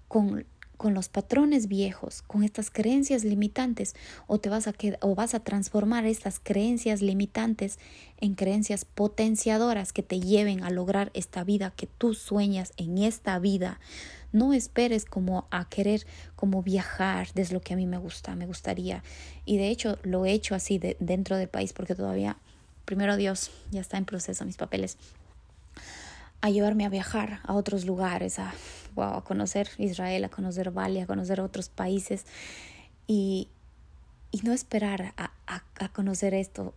¿Con 0.07 0.45
con 0.83 0.93
los 0.93 1.07
patrones 1.07 1.69
viejos, 1.69 2.23
con 2.23 2.43
estas 2.43 2.69
creencias 2.69 3.23
limitantes, 3.23 3.95
o 4.27 4.41
te 4.41 4.49
vas 4.49 4.67
a 4.67 4.73
o 4.99 5.15
vas 5.15 5.33
a 5.33 5.39
transformar 5.39 6.05
estas 6.05 6.41
creencias 6.43 7.01
limitantes 7.01 7.79
en 8.19 8.35
creencias 8.35 8.83
potenciadoras 8.83 9.93
que 9.93 10.03
te 10.03 10.19
lleven 10.19 10.61
a 10.61 10.71
lograr 10.71 11.09
esta 11.13 11.45
vida 11.45 11.71
que 11.73 11.87
tú 11.87 12.13
sueñas 12.13 12.73
en 12.75 12.97
esta 12.97 13.39
vida. 13.39 13.79
No 14.33 14.51
esperes 14.51 15.05
como 15.05 15.47
a 15.51 15.69
querer 15.69 16.05
como 16.35 16.61
viajar 16.63 17.29
desde 17.33 17.53
lo 17.53 17.61
que 17.61 17.75
a 17.75 17.77
mí 17.77 17.87
me 17.87 17.97
gusta, 17.97 18.35
me 18.35 18.45
gustaría. 18.45 19.05
Y 19.45 19.55
de 19.55 19.69
hecho 19.69 19.97
lo 20.03 20.25
he 20.25 20.33
hecho 20.33 20.53
así 20.53 20.79
de, 20.79 20.97
dentro 20.99 21.37
del 21.37 21.47
país 21.47 21.71
porque 21.71 21.95
todavía, 21.95 22.35
primero 22.83 23.15
Dios, 23.15 23.51
ya 23.71 23.79
está 23.79 23.97
en 23.97 24.03
proceso 24.03 24.43
mis 24.43 24.57
papeles 24.57 24.97
a 26.43 26.49
llevarme 26.49 26.85
a 26.85 26.89
viajar 26.89 27.39
a 27.43 27.53
otros 27.53 27.85
lugares, 27.85 28.37
a, 28.37 28.53
a 28.97 29.21
conocer 29.21 29.69
Israel, 29.77 30.25
a 30.25 30.29
conocer 30.29 30.71
Bali, 30.71 30.99
a 30.99 31.07
conocer 31.07 31.39
otros 31.39 31.69
países 31.69 32.25
y, 33.07 33.47
y 34.29 34.41
no 34.41 34.51
esperar 34.51 35.13
a, 35.15 35.31
a 35.47 35.89
conocer 35.93 36.33
esto, 36.33 36.73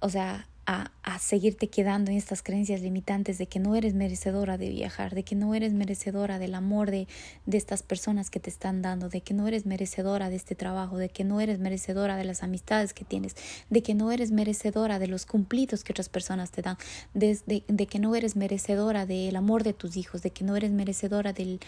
o 0.00 0.08
sea, 0.08 0.46
a, 0.64 0.92
a, 1.02 1.18
seguirte 1.18 1.68
quedando 1.68 2.10
en 2.10 2.16
estas 2.16 2.42
creencias 2.42 2.80
limitantes 2.80 3.36
de 3.38 3.46
que 3.46 3.58
no 3.58 3.74
eres 3.74 3.94
merecedora 3.94 4.58
de 4.58 4.68
viajar, 4.70 5.14
de 5.14 5.24
que 5.24 5.34
no 5.34 5.54
eres 5.54 5.72
merecedora 5.72 6.38
del 6.38 6.54
amor 6.54 6.90
de, 6.90 7.08
de 7.46 7.56
estas 7.56 7.82
personas 7.82 8.30
que 8.30 8.38
te 8.38 8.48
están 8.48 8.80
dando, 8.80 9.08
de 9.08 9.22
que 9.22 9.34
no 9.34 9.48
eres 9.48 9.66
merecedora 9.66 10.30
de 10.30 10.36
este 10.36 10.54
trabajo, 10.54 10.98
de 10.98 11.08
que 11.08 11.24
no 11.24 11.40
eres 11.40 11.58
merecedora 11.58 12.16
de 12.16 12.24
las 12.24 12.44
amistades 12.44 12.94
que 12.94 13.04
tienes, 13.04 13.34
de 13.70 13.82
que 13.82 13.94
no 13.94 14.12
eres 14.12 14.30
merecedora 14.30 15.00
de 15.00 15.08
los 15.08 15.26
cumplidos 15.26 15.82
que 15.82 15.92
otras 15.92 16.08
personas 16.08 16.52
te 16.52 16.62
dan, 16.62 16.76
de, 17.12 17.36
de, 17.46 17.64
de 17.66 17.86
que 17.86 17.98
no 17.98 18.14
eres 18.14 18.36
merecedora 18.36 19.04
del 19.04 19.34
amor 19.34 19.64
de 19.64 19.72
tus 19.72 19.96
hijos, 19.96 20.22
de 20.22 20.30
que 20.30 20.44
no 20.44 20.54
eres 20.54 20.70
merecedora 20.70 21.32
del, 21.32 21.58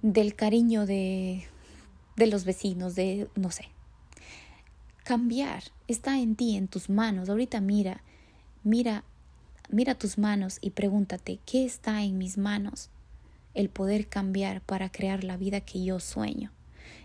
del 0.00 0.34
cariño 0.34 0.86
de, 0.86 1.44
de 2.16 2.26
los 2.26 2.44
vecinos, 2.44 2.94
de 2.94 3.28
no 3.34 3.50
sé. 3.50 3.68
Cambiar 5.04 5.64
está 5.88 6.18
en 6.18 6.34
ti, 6.34 6.56
en 6.56 6.68
tus 6.68 6.88
manos. 6.88 7.28
Ahorita 7.28 7.60
mira, 7.60 8.02
Mira, 8.64 9.04
mira 9.68 9.94
tus 9.94 10.16
manos 10.16 10.56
y 10.62 10.70
pregúntate, 10.70 11.38
¿qué 11.44 11.66
está 11.66 12.02
en 12.02 12.16
mis 12.16 12.38
manos? 12.38 12.88
El 13.52 13.68
poder 13.68 14.08
cambiar 14.08 14.62
para 14.62 14.90
crear 14.90 15.22
la 15.22 15.36
vida 15.36 15.60
que 15.60 15.84
yo 15.84 16.00
sueño. 16.00 16.50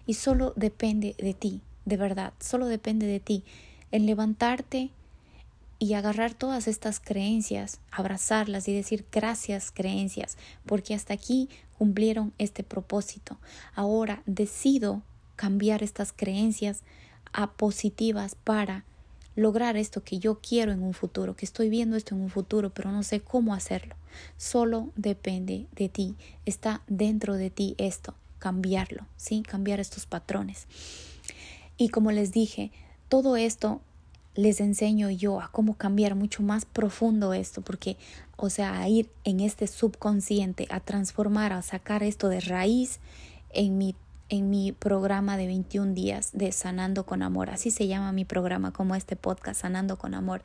Y 0.05 0.13
solo 0.13 0.53
depende 0.55 1.15
de 1.17 1.33
ti, 1.33 1.59
de 1.83 1.97
verdad, 1.97 2.31
solo 2.39 2.67
depende 2.67 3.07
de 3.07 3.19
ti 3.19 3.43
el 3.91 4.05
levantarte 4.05 4.91
y 5.79 5.95
agarrar 5.95 6.33
todas 6.33 6.69
estas 6.69 7.01
creencias, 7.01 7.81
abrazarlas 7.91 8.69
y 8.69 8.73
decir 8.73 9.05
gracias 9.11 9.71
creencias, 9.71 10.37
porque 10.65 10.95
hasta 10.95 11.13
aquí 11.13 11.49
cumplieron 11.77 12.31
este 12.37 12.63
propósito. 12.63 13.37
Ahora 13.75 14.23
decido 14.25 15.01
cambiar 15.35 15.83
estas 15.83 16.13
creencias 16.13 16.83
a 17.33 17.51
positivas 17.51 18.35
para 18.35 18.85
lograr 19.35 19.77
esto 19.77 20.03
que 20.03 20.19
yo 20.19 20.39
quiero 20.39 20.71
en 20.71 20.83
un 20.83 20.93
futuro, 20.93 21.35
que 21.35 21.45
estoy 21.45 21.69
viendo 21.69 21.95
esto 21.95 22.15
en 22.15 22.21
un 22.21 22.29
futuro, 22.29 22.71
pero 22.71 22.91
no 22.91 23.03
sé 23.03 23.21
cómo 23.21 23.53
hacerlo. 23.53 23.95
Solo 24.37 24.89
depende 24.95 25.67
de 25.75 25.89
ti, 25.89 26.15
está 26.45 26.81
dentro 26.87 27.35
de 27.35 27.49
ti 27.49 27.75
esto, 27.77 28.15
cambiarlo, 28.39 29.05
¿sí? 29.17 29.43
Cambiar 29.43 29.79
estos 29.79 30.05
patrones. 30.05 30.67
Y 31.77 31.89
como 31.89 32.11
les 32.11 32.31
dije, 32.31 32.71
todo 33.07 33.37
esto 33.37 33.81
les 34.35 34.61
enseño 34.61 35.09
yo 35.09 35.41
a 35.41 35.49
cómo 35.51 35.75
cambiar 35.75 36.15
mucho 36.15 36.43
más 36.43 36.65
profundo 36.65 37.33
esto, 37.33 37.61
porque, 37.61 37.97
o 38.37 38.49
sea, 38.49 38.79
a 38.79 38.89
ir 38.89 39.09
en 39.23 39.39
este 39.39 39.67
subconsciente, 39.67 40.67
a 40.69 40.79
transformar, 40.79 41.53
a 41.53 41.61
sacar 41.61 42.03
esto 42.03 42.29
de 42.29 42.39
raíz 42.39 42.99
en 43.51 43.77
mi 43.77 43.95
en 44.29 44.49
mi 44.49 44.71
programa 44.71 45.37
de 45.37 45.47
21 45.47 45.93
días 45.93 46.31
de 46.33 46.51
Sanando 46.51 47.05
con 47.05 47.21
Amor. 47.21 47.49
Así 47.49 47.71
se 47.71 47.87
llama 47.87 48.11
mi 48.11 48.25
programa, 48.25 48.71
como 48.71 48.95
este 48.95 49.15
podcast, 49.15 49.61
Sanando 49.61 49.97
con 49.97 50.13
Amor. 50.13 50.41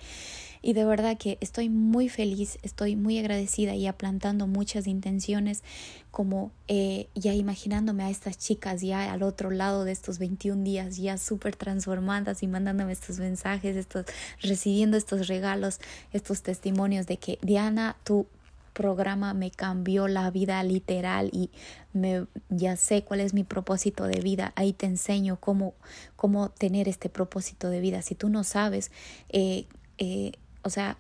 Y 0.62 0.72
de 0.72 0.86
verdad 0.86 1.18
que 1.18 1.36
estoy 1.42 1.68
muy 1.68 2.08
feliz, 2.08 2.58
estoy 2.62 2.96
muy 2.96 3.18
agradecida 3.18 3.74
y 3.74 3.86
aplantando 3.86 4.46
muchas 4.46 4.86
intenciones, 4.86 5.62
como 6.10 6.52
eh, 6.68 7.08
ya 7.14 7.34
imaginándome 7.34 8.04
a 8.04 8.10
estas 8.10 8.38
chicas 8.38 8.80
ya 8.80 9.12
al 9.12 9.22
otro 9.22 9.50
lado 9.50 9.84
de 9.84 9.92
estos 9.92 10.18
21 10.18 10.64
días, 10.64 10.96
ya 10.96 11.18
súper 11.18 11.54
transformadas 11.54 12.42
y 12.42 12.46
mandándome 12.46 12.92
estos 12.92 13.18
mensajes, 13.18 13.76
estos, 13.76 14.06
recibiendo 14.40 14.96
estos 14.96 15.28
regalos, 15.28 15.80
estos 16.12 16.42
testimonios 16.42 17.06
de 17.06 17.18
que 17.18 17.38
Diana, 17.42 17.96
tú 18.02 18.26
programa 18.74 19.32
me 19.32 19.50
cambió 19.50 20.08
la 20.08 20.30
vida 20.30 20.62
literal 20.62 21.30
y 21.32 21.50
me, 21.94 22.26
ya 22.50 22.76
sé 22.76 23.02
cuál 23.04 23.20
es 23.20 23.32
mi 23.32 23.44
propósito 23.44 24.04
de 24.06 24.20
vida. 24.20 24.52
Ahí 24.56 24.74
te 24.74 24.84
enseño 24.84 25.40
cómo, 25.40 25.74
cómo 26.16 26.50
tener 26.50 26.88
este 26.88 27.08
propósito 27.08 27.70
de 27.70 27.80
vida. 27.80 28.02
Si 28.02 28.14
tú 28.14 28.28
no 28.28 28.44
sabes, 28.44 28.90
eh, 29.30 29.66
eh, 29.96 30.32
o 30.62 30.68
sea, 30.68 30.98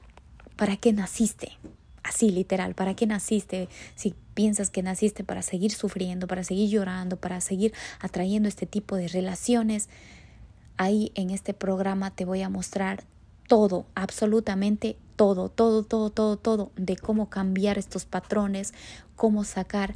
¿para 0.56 0.76
qué 0.78 0.94
naciste? 0.94 1.52
Así, 2.02 2.30
literal, 2.30 2.74
¿para 2.74 2.94
qué 2.94 3.06
naciste? 3.06 3.68
Si 3.96 4.14
piensas 4.34 4.70
que 4.70 4.82
naciste 4.82 5.24
para 5.24 5.42
seguir 5.42 5.72
sufriendo, 5.72 6.26
para 6.26 6.44
seguir 6.44 6.70
llorando, 6.70 7.16
para 7.16 7.40
seguir 7.40 7.72
atrayendo 8.00 8.48
este 8.48 8.66
tipo 8.66 8.96
de 8.96 9.08
relaciones, 9.08 9.88
ahí 10.76 11.12
en 11.14 11.30
este 11.30 11.54
programa 11.54 12.10
te 12.10 12.24
voy 12.24 12.42
a 12.42 12.48
mostrar 12.48 13.04
todo, 13.48 13.86
absolutamente 13.94 14.96
todo, 15.16 15.48
todo, 15.48 15.82
todo, 15.82 16.10
todo, 16.10 16.36
todo, 16.36 16.70
de 16.76 16.96
cómo 16.96 17.28
cambiar 17.28 17.78
estos 17.78 18.04
patrones, 18.04 18.74
cómo 19.16 19.44
sacar, 19.44 19.94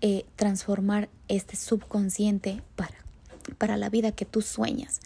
eh, 0.00 0.24
transformar 0.36 1.08
este 1.28 1.56
subconsciente 1.56 2.62
para, 2.76 2.96
para 3.58 3.76
la 3.76 3.88
vida 3.88 4.12
que 4.12 4.24
tú 4.24 4.42
sueñas. 4.42 5.00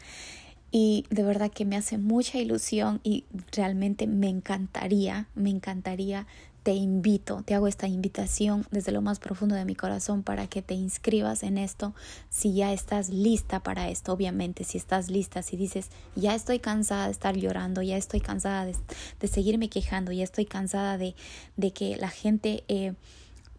Y 0.71 1.05
de 1.11 1.23
verdad 1.23 1.51
que 1.51 1.65
me 1.65 1.77
hace 1.77 1.97
mucha 1.97 2.39
ilusión 2.39 3.01
y 3.03 3.25
realmente 3.53 4.07
me 4.07 4.29
encantaría, 4.29 5.29
me 5.35 5.51
encantaría 5.51 6.27
te 6.67 6.73
invito, 6.73 7.45
te 7.45 7.55
hago 7.55 7.69
esta 7.69 7.87
invitación 7.87 8.67
desde 8.73 8.91
lo 8.91 9.01
más 9.01 9.21
profundo 9.21 9.55
de 9.55 9.65
mi 9.65 9.77
corazón 9.77 10.25
para 10.25 10.49
que 10.49 10.63
te 10.63 10.75
inscribas 10.75 11.45
en 11.45 11.59
esto 11.59 11.95
si 12.29 12.55
ya 12.55 12.73
estás 12.73 13.09
lista 13.09 13.63
para 13.63 13.89
esto, 13.89 14.13
obviamente, 14.13 14.65
si 14.65 14.77
estás 14.77 15.09
lista, 15.09 15.43
si 15.43 15.57
dices, 15.57 15.91
ya 16.17 16.35
estoy 16.35 16.59
cansada 16.59 17.05
de 17.05 17.13
estar 17.13 17.37
llorando, 17.37 17.83
ya 17.83 17.97
estoy 17.97 18.19
cansada 18.21 18.65
de, 18.65 19.29
seguirme 19.29 19.69
quejando, 19.69 20.11
ya 20.11 20.25
estoy 20.25 20.45
cansada 20.45 20.99
de, 20.99 21.15
de 21.57 21.71
que 21.71 21.95
la 21.99 22.09
gente 22.11 22.65
eh, 22.67 22.95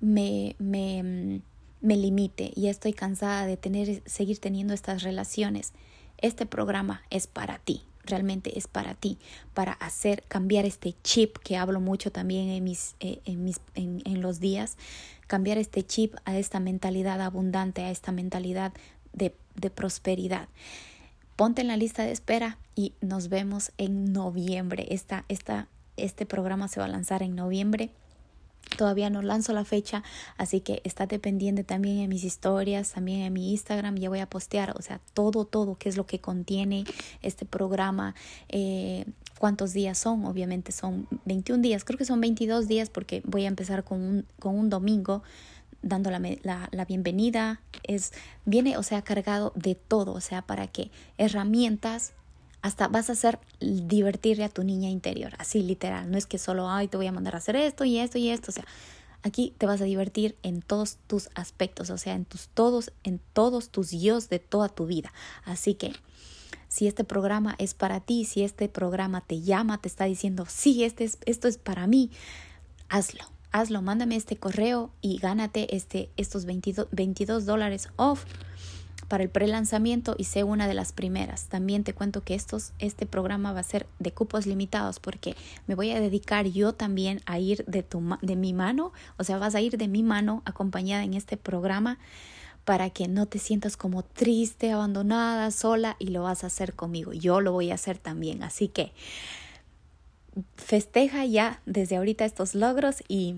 me, 0.02 0.58
me, 0.60 1.39
me 1.80 1.96
limite, 1.96 2.52
ya 2.58 2.70
estoy 2.70 2.91
cansada 2.91 3.46
de 3.46 3.56
tener, 3.56 4.04
seguir 4.06 4.39
teniendo 4.39 4.74
estas 4.74 5.04
relaciones. 5.04 5.72
Este 6.17 6.46
programa 6.46 7.04
es 7.10 7.26
para 7.26 7.60
ti 7.60 7.84
realmente 8.08 8.58
es 8.58 8.67
para 8.67 8.96
ti, 8.96 9.17
para 9.54 9.74
hacer 9.74 10.24
cambiar 10.28 10.65
este 10.65 10.96
chip 11.04 11.38
que 11.38 11.58
hablo 11.58 11.80
mucho 11.80 12.12
también 12.12 12.50
en, 12.50 12.63
mis, 12.63 12.96
eh, 13.00 13.20
en, 13.26 13.43
mis, 13.43 13.60
en, 13.76 14.02
en 14.06 14.22
los 14.22 14.39
días, 14.39 14.78
cambiar 15.28 15.58
este 15.58 15.84
chip 15.84 16.15
a 16.26 16.38
esta 16.38 16.60
mentalidad 16.60 17.22
abundante, 17.22 17.84
a 17.84 17.91
esta 17.91 18.12
mentalidad 18.12 18.74
de, 19.13 19.36
de 19.56 19.70
prosperidad. 19.70 20.48
Ponte 21.36 21.62
en 21.62 21.67
la 21.67 21.78
lista 21.78 22.04
de 22.04 22.12
espera 22.12 22.58
y 22.76 22.93
nos 23.02 23.30
vemos 23.30 23.72
en 23.78 24.12
noviembre. 24.12 24.88
Esta, 24.89 25.26
esta, 25.28 25.67
este 25.96 26.26
programa 26.26 26.67
se 26.67 26.80
va 26.80 26.88
a 26.88 26.89
lanzar 26.89 27.22
en 27.22 27.36
noviembre 27.36 27.91
Todavía 28.77 29.09
no 29.09 29.21
lanzo 29.21 29.51
la 29.53 29.65
fecha, 29.65 30.03
así 30.37 30.61
que 30.61 30.81
estate 30.85 31.19
pendiente 31.19 31.63
también 31.63 31.97
en 31.99 32.09
mis 32.09 32.23
historias, 32.23 32.91
también 32.91 33.21
en 33.21 33.33
mi 33.33 33.51
Instagram, 33.51 33.97
ya 33.97 34.09
voy 34.09 34.19
a 34.19 34.29
postear, 34.29 34.73
o 34.77 34.81
sea, 34.81 35.01
todo, 35.13 35.45
todo, 35.45 35.75
qué 35.75 35.89
es 35.89 35.97
lo 35.97 36.05
que 36.05 36.19
contiene 36.19 36.85
este 37.21 37.45
programa, 37.45 38.15
eh, 38.49 39.05
cuántos 39.39 39.73
días 39.73 39.97
son, 39.97 40.25
obviamente 40.25 40.71
son 40.71 41.07
21 41.25 41.61
días, 41.61 41.83
creo 41.83 41.97
que 41.97 42.05
son 42.05 42.21
22 42.21 42.67
días 42.67 42.89
porque 42.89 43.21
voy 43.25 43.45
a 43.45 43.47
empezar 43.47 43.83
con 43.83 44.01
un, 44.01 44.25
con 44.39 44.57
un 44.57 44.69
domingo 44.69 45.23
dando 45.81 46.09
la, 46.11 46.19
la, 46.19 46.69
la, 46.71 46.85
bienvenida, 46.85 47.61
es, 47.83 48.11
viene, 48.45 48.77
o 48.77 48.83
sea, 48.83 49.01
cargado 49.03 49.53
de 49.55 49.75
todo, 49.75 50.13
o 50.13 50.21
sea, 50.21 50.41
para 50.41 50.67
que 50.67 50.91
herramientas 51.17 52.13
hasta 52.62 52.88
vas 52.88 53.10
a 53.10 53.13
hacer 53.13 53.39
divertirle 53.60 54.43
a 54.43 54.50
tu 54.50 54.63
niña 54.63 54.89
interior, 54.89 55.34
así 55.38 55.62
literal, 55.62 56.10
no 56.12 56.17
es 56.17 56.26
que 56.26 56.38
solo, 56.38 56.70
ay, 56.70 56.88
te 56.88 56.98
voy 56.98 57.08
a 57.08 57.12
mandar 57.12 57.36
a 57.36 57.38
hacer 57.38 57.56
esto 57.56 57.86
y 57.86 58.00
esto 58.00 58.17
y 58.17 58.30
esto, 58.30 58.52
o 58.52 58.54
sea, 58.54 58.65
aquí 59.24 59.54
te 59.58 59.65
vas 59.65 59.82
a 59.82 59.86
divertir 59.86 60.36
en 60.43 60.62
todos 60.62 60.98
tus 61.08 61.30
aspectos, 61.36 61.89
o 61.89 61.98
sea, 61.98 62.13
en 62.13 62.26
tus 62.26 62.48
todos, 62.48 62.91
en 63.04 63.20
todos 63.34 63.70
tus 63.70 63.91
yo 63.91 64.20
de 64.20 64.39
toda 64.39 64.70
tu 64.70 64.86
vida. 64.86 65.13
Así 65.46 65.74
que 65.74 65.93
si 66.67 66.88
este 66.88 67.04
programa 67.04 67.56
es 67.60 67.74
para 67.74 68.00
ti, 68.00 68.26
si 68.26 68.43
este 68.43 68.70
programa 68.70 69.22
te 69.22 69.41
llama, 69.41 69.80
te 69.80 69.88
está 69.88 70.06
diciendo, 70.06 70.46
sí, 70.48 70.84
este 70.84 71.04
es, 71.04 71.17
esto 71.26 71.48
es 71.48 71.58
para 71.58 71.88
mí, 71.88 72.12
hazlo. 72.89 73.24
Hazlo, 73.54 73.82
mándame 73.82 74.17
este 74.17 74.36
correo 74.36 74.91
y 75.02 75.20
gánate 75.20 75.74
este, 75.76 76.10
estos 76.17 76.43
22, 76.46 76.89
22 76.91 77.46
dólares 77.46 77.88
off 77.96 78.26
para 79.08 79.24
el 79.24 79.30
pre-lanzamiento 79.30 80.15
y 80.17 80.26
sé 80.26 80.43
una 80.43 80.67
de 80.67 80.74
las 80.74 80.91
primeras. 80.91 81.48
También 81.48 81.84
te 81.84 81.93
cuento 81.93 82.22
que 82.22 82.36
estos, 82.36 82.74
este 82.80 83.06
programa 83.06 83.54
va 83.54 83.62
a 83.62 83.63
ser 83.63 83.88
de 84.00 84.12
cupos 84.12 84.46
limitados 84.46 85.00
porque 85.00 85.36
me 85.65 85.76
voy 85.76 85.91
a 85.91 86.00
dedicar 86.00 86.46
yo 86.48 86.74
también 86.74 87.22
a 87.26 87.39
ir 87.39 87.63
de, 87.65 87.84
tu, 87.84 88.17
de 88.22 88.36
mi 88.36 88.54
mano, 88.54 88.91
o 89.17 89.24
sea, 89.24 89.38
vas 89.38 89.56
a 89.56 89.62
ir 89.62 89.78
de 89.78 89.88
mi 89.88 90.04
mano 90.04 90.41
acompañada 90.46 91.04
en 91.04 91.13
este 91.13 91.38
programa 91.38 91.98
para 92.65 92.89
que 92.89 93.08
no 93.08 93.28
te 93.28 93.39
sientas 93.39 93.78
como 93.78 94.04
triste, 94.04 94.72
abandonada, 94.72 95.52
sola 95.52 95.96
y 96.00 96.08
lo 96.08 96.24
vas 96.24 96.43
a 96.43 96.48
hacer 96.48 96.74
conmigo. 96.74 97.13
Yo 97.13 97.39
lo 97.39 97.54
voy 97.54 97.72
a 97.72 97.76
hacer 97.76 97.98
también. 97.98 98.43
Así 98.43 98.67
que 98.67 98.91
festeja 100.58 101.26
ya 101.26 101.62
desde 101.65 101.96
ahorita 101.96 102.26
estos 102.26 102.56
logros 102.56 103.04
y 103.08 103.36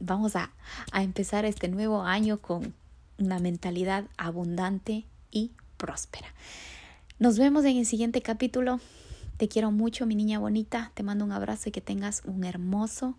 vamos 0.00 0.34
a, 0.34 0.50
a 0.92 1.02
empezar 1.02 1.44
este 1.44 1.68
nuevo 1.68 2.02
año 2.02 2.38
con 2.38 2.72
una 3.18 3.38
mentalidad 3.38 4.06
abundante 4.16 5.04
y 5.30 5.52
próspera. 5.76 6.28
Nos 7.18 7.38
vemos 7.38 7.64
en 7.64 7.76
el 7.76 7.86
siguiente 7.86 8.22
capítulo. 8.22 8.80
Te 9.36 9.48
quiero 9.48 9.70
mucho, 9.70 10.06
mi 10.06 10.14
niña 10.14 10.38
bonita. 10.38 10.92
Te 10.94 11.02
mando 11.02 11.24
un 11.24 11.32
abrazo 11.32 11.68
y 11.68 11.72
que 11.72 11.80
tengas 11.80 12.22
un 12.24 12.44
hermoso 12.44 13.18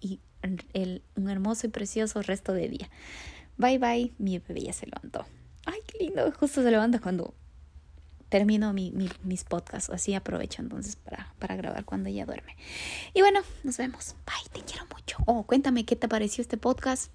y 0.00 0.20
un 0.42 1.28
hermoso 1.28 1.66
y 1.66 1.70
precioso 1.70 2.22
resto 2.22 2.52
de 2.52 2.68
día. 2.68 2.90
Bye 3.56 3.78
bye. 3.78 4.12
Mi 4.18 4.38
bebé 4.38 4.62
ya 4.62 4.72
se 4.72 4.86
levantó. 4.86 5.26
Ay, 5.66 5.80
qué 5.86 6.04
lindo. 6.04 6.32
Justo 6.38 6.62
se 6.62 6.70
levanta 6.70 6.98
cuando 7.00 7.34
termino 8.28 8.72
mi, 8.72 8.92
mis 9.22 9.44
podcasts. 9.44 9.90
Así 9.90 10.14
aprovecho 10.14 10.62
entonces 10.62 10.96
para, 10.96 11.34
para 11.38 11.56
grabar 11.56 11.84
cuando 11.84 12.08
ella 12.08 12.26
duerme. 12.26 12.56
Y 13.14 13.20
bueno, 13.20 13.40
nos 13.64 13.76
vemos. 13.76 14.14
Bye, 14.26 14.50
te 14.52 14.64
quiero 14.64 14.86
mucho. 14.94 15.18
Oh, 15.26 15.44
cuéntame 15.44 15.84
qué 15.84 15.96
te 15.96 16.08
pareció 16.08 16.42
este 16.42 16.56
podcast 16.56 17.12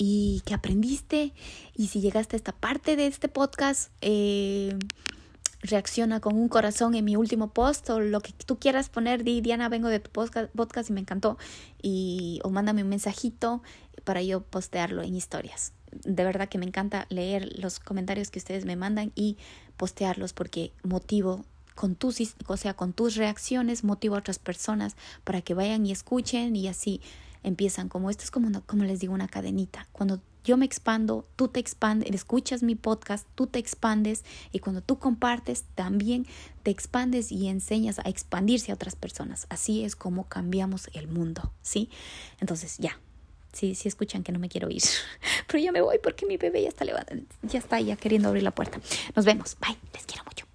y 0.00 0.40
qué 0.46 0.54
aprendiste. 0.54 1.34
Y 1.76 1.88
si 1.88 2.00
llegaste 2.00 2.34
a 2.34 2.38
esta 2.38 2.52
parte 2.52 2.96
de 2.96 3.06
este 3.06 3.28
podcast, 3.28 3.92
eh, 4.00 4.74
reacciona 5.60 6.20
con 6.20 6.36
un 6.36 6.48
corazón 6.48 6.94
en 6.94 7.04
mi 7.04 7.16
último 7.16 7.52
post 7.52 7.90
o 7.90 8.00
lo 8.00 8.22
que 8.22 8.32
tú 8.32 8.58
quieras 8.58 8.88
poner. 8.88 9.24
Di, 9.24 9.42
Diana, 9.42 9.68
vengo 9.68 9.88
de 9.88 10.00
tu 10.00 10.10
podcast, 10.10 10.88
y 10.88 10.92
me 10.94 11.00
encantó. 11.00 11.36
Y, 11.82 12.40
o 12.44 12.48
mándame 12.48 12.82
un 12.82 12.88
mensajito 12.88 13.62
para 14.04 14.22
yo 14.22 14.40
postearlo 14.40 15.02
en 15.02 15.14
historias. 15.14 15.74
De 15.92 16.24
verdad 16.24 16.48
que 16.48 16.56
me 16.56 16.64
encanta 16.64 17.04
leer 17.10 17.58
los 17.58 17.78
comentarios 17.78 18.30
que 18.30 18.38
ustedes 18.38 18.64
me 18.64 18.76
mandan 18.76 19.12
y 19.14 19.36
postearlos 19.76 20.32
porque 20.32 20.72
motivo 20.82 21.44
con 21.74 21.94
tus, 21.94 22.34
o 22.46 22.56
sea, 22.56 22.72
con 22.72 22.94
tus 22.94 23.16
reacciones 23.16 23.84
motivo 23.84 24.14
a 24.14 24.20
otras 24.20 24.38
personas 24.38 24.96
para 25.24 25.42
que 25.42 25.52
vayan 25.52 25.84
y 25.84 25.92
escuchen 25.92 26.56
y 26.56 26.68
así 26.68 27.02
empiezan 27.42 27.88
como 27.88 28.10
esto 28.10 28.24
es 28.24 28.30
como, 28.30 28.48
como 28.62 28.84
les 28.84 29.00
digo, 29.00 29.14
una 29.14 29.28
cadenita. 29.28 29.86
Cuando 29.92 30.20
yo 30.44 30.56
me 30.56 30.64
expando, 30.64 31.26
tú 31.36 31.48
te 31.48 31.60
expandes, 31.60 32.10
escuchas 32.12 32.62
mi 32.62 32.74
podcast, 32.74 33.26
tú 33.34 33.46
te 33.46 33.58
expandes 33.58 34.24
y 34.52 34.60
cuando 34.60 34.80
tú 34.80 34.98
compartes, 34.98 35.64
también 35.74 36.26
te 36.62 36.70
expandes 36.70 37.30
y 37.30 37.48
enseñas 37.48 37.98
a 37.98 38.02
expandirse 38.02 38.72
a 38.72 38.74
otras 38.74 38.96
personas. 38.96 39.46
Así 39.50 39.84
es 39.84 39.96
como 39.96 40.28
cambiamos 40.28 40.88
el 40.94 41.08
mundo, 41.08 41.52
¿sí? 41.62 41.90
Entonces, 42.40 42.78
ya. 42.78 42.98
Sí, 43.52 43.74
sí 43.74 43.88
escuchan 43.88 44.22
que 44.22 44.30
no 44.30 44.38
me 44.38 44.48
quiero 44.48 44.70
ir, 44.70 44.82
pero 45.48 45.58
ya 45.58 45.72
me 45.72 45.80
voy 45.80 45.98
porque 46.00 46.24
mi 46.24 46.36
bebé 46.36 46.62
ya 46.62 46.68
está 46.68 46.84
levantando, 46.84 47.24
ya 47.42 47.58
está 47.58 47.80
ya 47.80 47.96
queriendo 47.96 48.28
abrir 48.28 48.44
la 48.44 48.52
puerta. 48.52 48.80
Nos 49.16 49.24
vemos. 49.24 49.56
Bye. 49.60 49.76
Les 49.92 50.06
quiero 50.06 50.22
mucho. 50.24 50.49